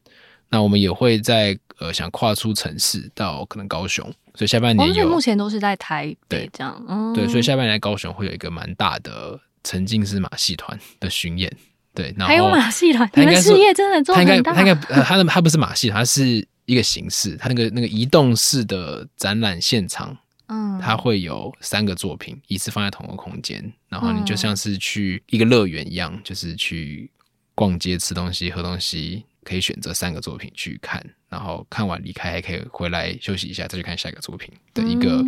[0.49, 11.55] 那我们也会在呃想跨出城市到可能高雄，所以下半年有目前都是在台北这样，嗯、对，所以下半年在高雄会有一个蛮大的沉浸式马戏团的巡演，
[11.95, 20.17] 对，然后还有马戏团，你们事业真的做很大，他应该他应该他的他不是马戏，他是一个形式，他那个那个移动式的展览现场，
[20.49, 27.11] 嗯，它会有三个作品一次放在同一个空间，然后你就像是去一个乐园一样，就是去
[27.55, 29.25] 逛街、吃东西、喝东西。
[29.47, 35.23] 可以选择三个作品去看，然后看完离开，还可以回来休息一下，再去看下一个作品的一个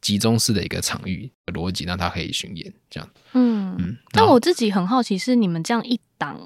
[0.00, 3.08] 集中式的一个场域逻辑，让它可以巡演这样。
[3.32, 3.96] 嗯嗯。
[4.12, 6.40] 但我自己很好奇，是你们这样一档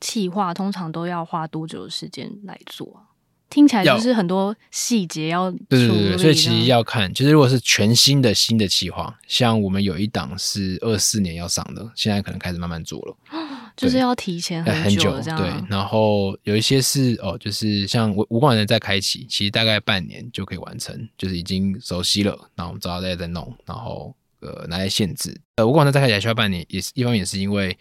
[0.00, 3.14] 企划，通常都要花多久的时间来做啊？
[3.48, 13.16] 听起来就是很多细节要，要对对对，所以其实要看，其实如果是全新的新的企划，像我们有一档是二四年要上的，现在可能开始慢慢做了。
[13.76, 15.52] 就是要提前很久，很久，对。
[15.68, 25.38] 然后有一些是哦，就是像无光人在开启，其实大概半年就可以完成，就是已经熟悉了，然后我们知道大家在弄，然后呃拿来限制。
[25.56, 27.76] 呃，无光人在开启还需要半年，也是一方面也是因为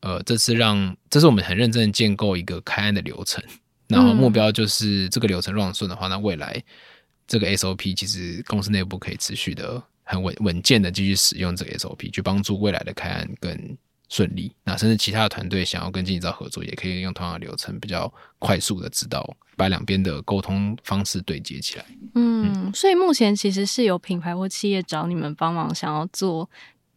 [0.00, 3.42] 呃这次让这是我们很认真的建构一个开案的流程，
[3.86, 6.62] 然后目标就是这个流程 run 顺的话，那未来
[7.26, 13.76] 这个 SOP 其实公司内部可以持续的很稳稳健的继续使用这个 SOP，去帮助未来的开案更。
[14.08, 21.84] 顺利，那甚至其他的团队想要跟经纪照合作，也可以用同样的流程，比较快速的知道把两边的沟通方式对接起来。
[22.14, 26.48] 嗯，嗯，所以目前其实是有品牌或企业找你们帮忙，想要做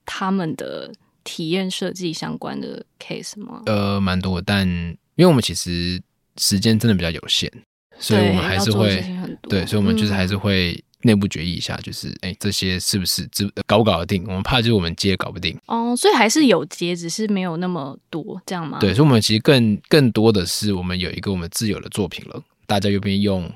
[0.05, 0.93] 他们的
[1.23, 3.61] 体验设计相关的 case 吗？
[3.65, 6.01] 呃，蛮多，但因为我们其实
[6.37, 7.51] 时间真的比较有限，
[7.99, 9.03] 所以我们还是会
[9.43, 10.81] 对，所以我们就是还是会。
[11.03, 14.23] 嗯内部决议一下，就是哎、欸，这些是不是这搞不搞得定？
[14.27, 18.77] 我们怕就是我们接搞不定哦，所以还是有接，只是没有那么多，这样吗？
[18.79, 23.51] 对，所以我们其实更更多的是，我们有一个我们自有的作品了，大家又愿意用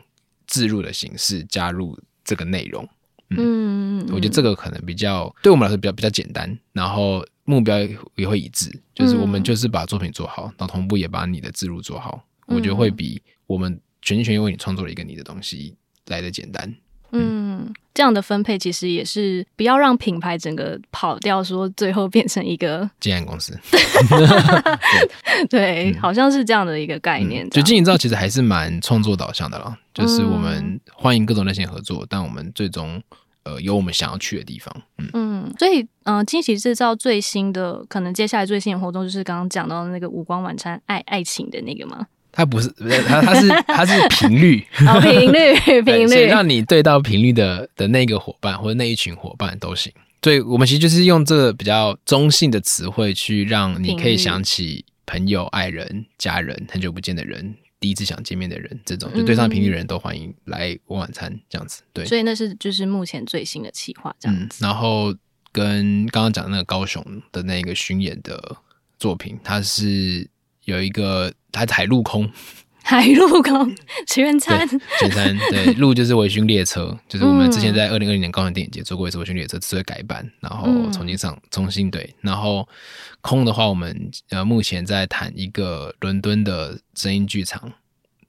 [0.48, 2.88] 自入的形式加入这个内容。
[3.30, 7.78] 嗯，嗯，我觉得这个可能比较对我们来说比较比较简单，然后目标
[8.16, 12.24] 也会一致，就是我们就是把作品做好，然后同步也把你的自入做好。
[12.48, 15.76] 我觉得会比我们全心全意为你创作了一个你的东西
[16.08, 16.76] 来的简单。
[17.12, 23.58] 嗯，这样的分配其实也是不要让品牌整个跑掉，说最后变成一个 经纪公司。
[24.10, 27.49] 对，对嗯、好像是这样的一个概念。
[27.49, 33.01] 就经营造其实还是蛮创作导向的啦，就是我们欢迎各种类型合作，嗯、但我们最终
[33.43, 34.76] 呃有我们想要去的地方。
[34.97, 42.06] 嗯，嗯所以嗯，惊喜制造最新的可能接下来最新的活动就是刚刚讲到的那个五光晚餐爱爱情的那个吗？
[42.36, 42.70] 它不是，
[43.08, 44.62] 它它是它是频率，
[45.02, 49.92] 频率频率， 让你对到频率的的那个伙伴或者那一群伙伴都行。
[50.22, 61.84] 所以我们其实就是用这个比较中性的词汇去让你可以想起朋友、爱人、家人、很久不见的人、第一次想见面的人，这种就对上频率的人都欢迎来我晚餐这样子。
[61.94, 64.66] 对，所以那是就是目前最新的企划这样子。
[64.66, 65.14] 嗯、然后
[65.52, 68.58] 跟刚刚讲的那个高雄的那个巡演的
[69.00, 70.28] 作品，它是。
[70.66, 72.30] 有一个，它海陆空，
[72.84, 73.74] 海陆空
[74.06, 74.68] 全餐，
[74.99, 82.68] 全餐对，陆就是微醺列车， 就是我们之前在二零二零年高雄电影节做过一次微醺列车，只会改版，然后重新上，重新对，然后
[83.22, 87.72] 空的话，我们呃目前在谈一个伦敦的声音剧场，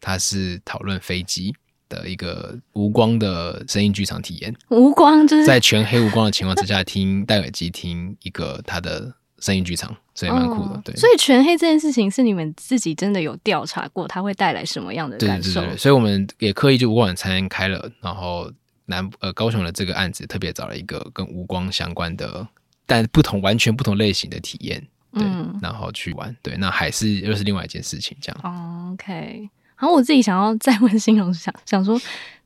[0.01, 1.53] 它是讨论飞机
[1.89, 9.13] 的一个无光的声音剧场体验，无光就是在全黑无光的情况之下听戴耳机听一个它的。
[9.47, 10.71] 声音剧场，所以蛮酷的。
[10.71, 15.61] 哦、对，所以全黑这件事情是你们自己真的有调查过，它会带来什么样的感受？
[15.61, 18.51] 对对对，所以我们也刻意就无光晚餐开了，然后
[18.87, 22.47] 南呃高雄的这个案子特别找了一个跟无光相关的，
[22.87, 24.81] 但不同完全不同类型的体验，
[25.13, 26.37] 对，嗯、然后去玩。
[26.43, 28.41] 对，那还是又是另外一件事情，这样。
[28.43, 32.01] 哦、OK，然后我自己想要再问新荣， 想想说。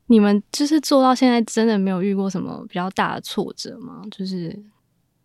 [0.07, 4.01] 你们就是做到现在，真的没有遇过什么比较大的挫折吗？
[4.11, 4.53] 就是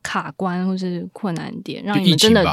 [0.07, 2.45] 卡关或是困难点，让你们真的，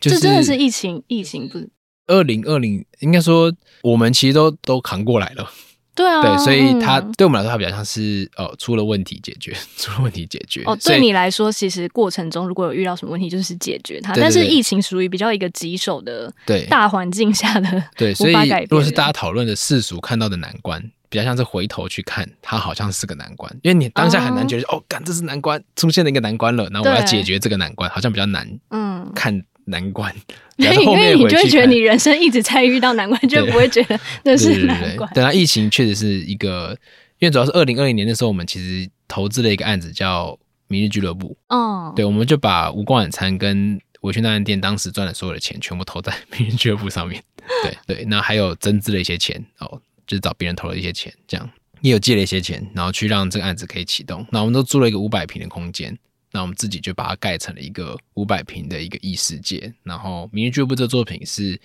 [0.00, 1.68] 这、就是、真的是疫情，疫情不是
[2.06, 3.52] 二零二零，应该说
[3.82, 5.50] 我们其实都都扛过来了。
[5.94, 10.62] 对啊，对，所以它对我们来说，它比较像是哦，出了问题解决， 出了问题解决。
[10.64, 14.12] 哦，对你来说，其实过程中如果有遇到什么问题，就是解决它。
[14.14, 18.32] 但是疫情属于比较一个棘手的对大环境下的对，所以
[18.68, 20.82] 如果是大家讨论的世俗看到的难关，
[21.14, 28.48] 比较像是回头去看，它好像是个难关，因为你当下很难觉得哦，干这是难关，出现了一个难关了，然后我要解决这个难关，好像比较难。
[28.70, 29.44] 嗯，看。
[29.66, 30.14] 难关，
[30.58, 35.10] 因为你就会觉得你人生一直在遇到难关，就不会觉得 那是难关。
[35.14, 36.76] 等到疫情确实是一个，
[37.18, 40.38] 因为主要是二零二零年的时候，我们其实投资了一个案子叫
[40.68, 41.34] “明日俱乐部”。
[41.48, 47.22] 哦，对，我们就把无光晚餐跟微醺大饭店当时赚的所有的钱，全部投在 明日俱乐部上面。
[47.62, 51.50] 对对，那还有增资了一些钱哦，就是找别人投了一些钱，这样
[51.80, 54.26] 也有借了一些钱，然后去让这个案子可以启动。
[54.30, 55.96] 那我们都租了一个五百平的空间。
[56.32, 59.72] 那我们自己就把它盖成了一个五百平的一个异世界。
[59.84, 61.56] 然后《明日俱乐部》这作品是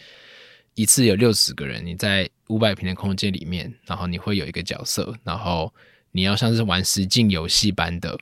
[0.76, 5.74] 一次有六十个人，你在五百平的空间里面，然后你会有一个角色，然后
[6.12, 8.16] 你要像是玩实境游戏般的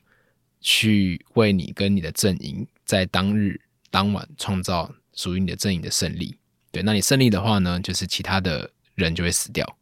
[0.62, 3.60] 去为你跟你的阵营在当日
[3.90, 6.34] 当晚创造属于你的阵营的胜利。
[6.72, 9.78] 对，那你胜利的话呢，就是其他的人就会死掉。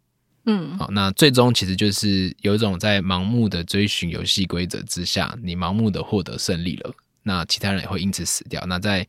[0.45, 6.93] 嗯，好，那最终其实就是有一种在盲目的追寻游戏规则之下，你盲目的获得胜利了，
[7.23, 8.63] 那其他人也会因此死掉。
[8.67, 9.07] 那在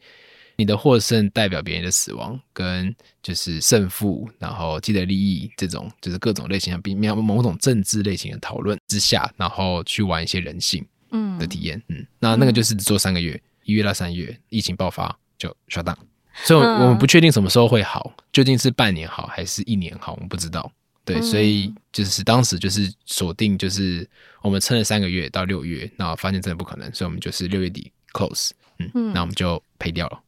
[0.56, 11.38] 你的获胜代表别人的死亡，跟就是胜负，然后既得利益这种，就是各种类型的，比某某种政治类型的讨论之下，然后去玩一些人性嗯。
[11.38, 15.96] 的体验，嗯，嗯，那那个就是只做三个月，一月到三月，疫情爆发就 shut down，
[16.44, 20.72] 所以我们不确定什么时候会好，究竟是半年好还是一年好，我们不知道。
[21.06, 24.06] 对，所以就是当时就是锁定，就是
[24.42, 28.50] 我们撑了三个月到六月，然后发现真的不可能，所以我们就是六月底 close，
[28.80, 30.20] 嗯，那、嗯、我们就赔掉了，哦，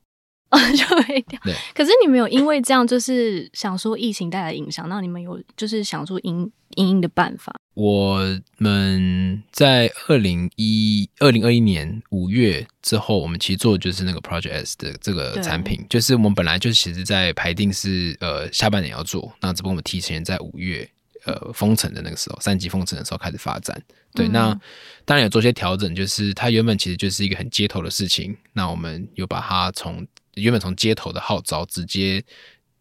[0.76, 1.38] 就赔掉。
[1.44, 7.54] 对，可是你们有因为这样就是想说疫情带来影响，那你们有就是想出因因应的办法？
[7.74, 8.18] 我
[8.56, 20.88] 们在二零一二零二一年五月之后，我们其实做的就是那个 Project S 的这个产品，就是我们本来就其实在排定是呃下半年要做，那只不过我们提前在五月
[21.24, 23.80] 呃封城的那个时候，三级封城的时候开始发展。
[24.14, 24.60] 对，嗯、那
[25.04, 30.04] 当然有做些调整，就是它原本其实就是一个很街头的事情，那我们又把它从
[30.38, 32.24] 原本从街头的号召，直接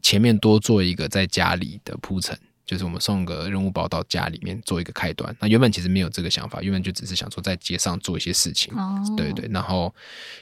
[0.02, 2.38] 前面多做一个在家里的铺陈。
[2.66, 5.34] 就是我们送个任务包到家里面做一个开端。
[5.40, 8.74] 那原本其实没有这个想法，原本就只是想说在街上做一些事情。
[8.76, 9.50] 哦，对对。
[9.54, 9.96] 然后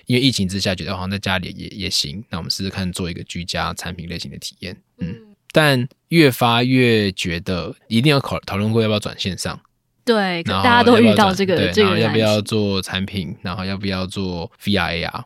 [0.07, 2.25] 因为疫情之下，觉得好像在家里也也行。
[2.31, 4.75] 那我们试试看做一个居家产品类型的体验。
[4.97, 5.15] 嗯。
[5.51, 9.61] 但越发越觉得一定要考讨论过要不要转线上。
[10.03, 15.23] 对，大家都遇到这个对，这个然后要不要做产品，然后要不要做 VR AR。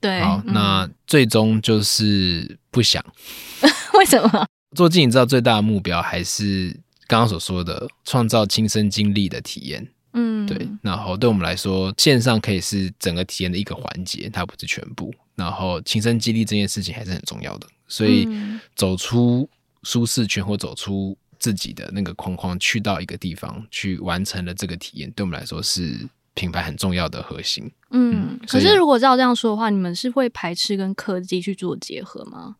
[0.00, 0.20] 对。
[0.22, 3.04] 好，那最终就是不想。
[3.94, 4.46] 为什么？
[4.76, 6.70] 做镜影照最大的目标还是
[7.06, 10.68] 刚刚所说的创造亲身经历的体验，嗯，对。
[10.80, 15.12] 然后对我们来说，线上可以是整个体验的一个环节，它不是全部。
[15.34, 18.28] 然后亲身经历这件事情还是很重要的，所以
[18.76, 19.48] 走出
[19.82, 26.06] 舒适圈或走出自己的那个框框，去到一个地方去完成了这个体验，对我们来说是
[26.40, 27.70] 品牌很重要的核心。
[27.90, 32.56] 嗯，嗯，可是如果照这样说的话，你们是会排斥跟科技去做结合吗？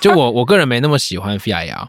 [0.00, 1.88] 就我我个人没那么喜欢 VR，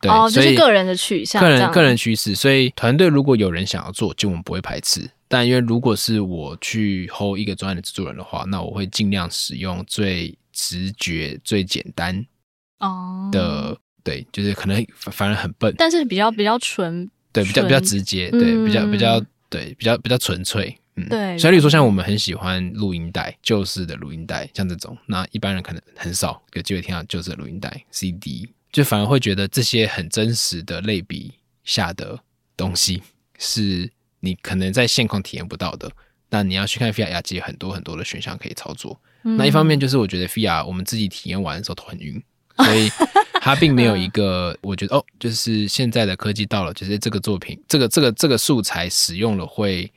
[0.00, 2.34] 对，哦，就是个人的取向，个人个人趋势。
[2.34, 5.10] 所以团队如果有人想要做，就我们不会排斥。
[5.28, 12.24] 但因为如果是我去 hold 一个专业的制作人的话，那我会尽量使用最直觉、最简单
[12.78, 19.20] 哦的，对，就是可能反而很笨，但是比较比较纯，对，比较比较直接，对，嗯、比较比较
[19.50, 20.74] 对，比较比较纯粹。
[20.94, 21.38] 嗯，对。
[21.38, 31.34] 所以，例如说，像我们很喜欢录音带，旧式的录音带，像这种，那一般人可能很少有机会听到旧式的录音带 CD，就反而会觉得这些很真实的类比
[31.64, 32.18] 下的
[32.56, 33.02] 东西，
[33.38, 35.90] 是你可能在现况体验不到的。
[36.30, 38.98] 那你要去看 VR，其实很多很多的选项可以操作。
[39.24, 42.20] 嗯、那一方面就是我觉得 VR 我们自己体验完的时候头很晕，
[42.56, 42.90] 所以
[43.40, 49.92] 它并没有一个我觉得哦，就是现在的科技到了，就是这个作品，这个这个这个素材使用了会。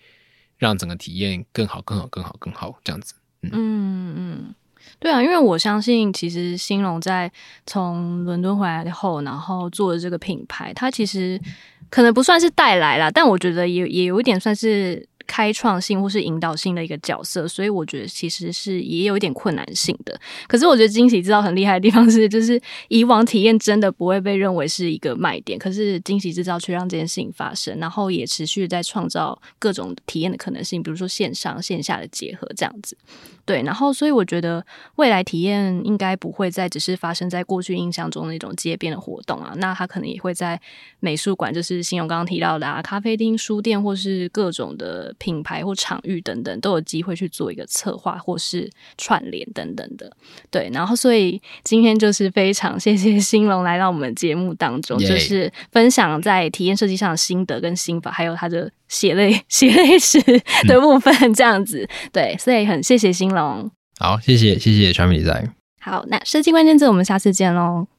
[0.59, 3.13] 让整个体验更好、更好、更好、更好这样子。
[3.43, 4.55] 嗯嗯，
[4.99, 7.31] 对啊，因为我相信，其实兴隆在
[7.65, 11.41] 从伦敦回来后，然后做的这个品牌，它其实
[11.89, 15.07] 可能不算是带来啦，但我觉得也也有一点算是。
[15.29, 20.19] 开创性或是引导性的一个角色，所以我觉得其实是也有一点困难性的。
[20.47, 32.97] 可是我觉得惊喜制造很厉害的地方是，就是以往体验真的不会被认为是一个卖点，可是惊喜制造却让这件事情发生，然后也持续在创造各种体验的可能性，比如说线上线下的结合这样子。
[33.45, 34.63] 对，然后所以我觉得
[34.97, 40.59] 未来体验应该不会再只是发生在过去印象中那种街边的活动啊，那它可能也会在
[40.99, 48.67] 美术馆，就是新荣刚刚提到的啊，咖啡厅、书店或是各种的品牌或场域等等，都有机会去做一个策划或是
[48.97, 50.11] 串联等等的。
[50.49, 58.71] 对，然后所以今天就是非常谢谢兴隆来到我们节目当中，就是分享在体验设计上的心得跟心法，还有他的。
[58.89, 60.19] 血泪 血泪史
[60.67, 63.69] 的部分，这样子、嗯、对，所以很谢谢兴隆。
[63.99, 65.51] 好，谢谢谢谢 Charming Design。
[65.79, 67.98] 好，那设计关键字，我们下次见喽。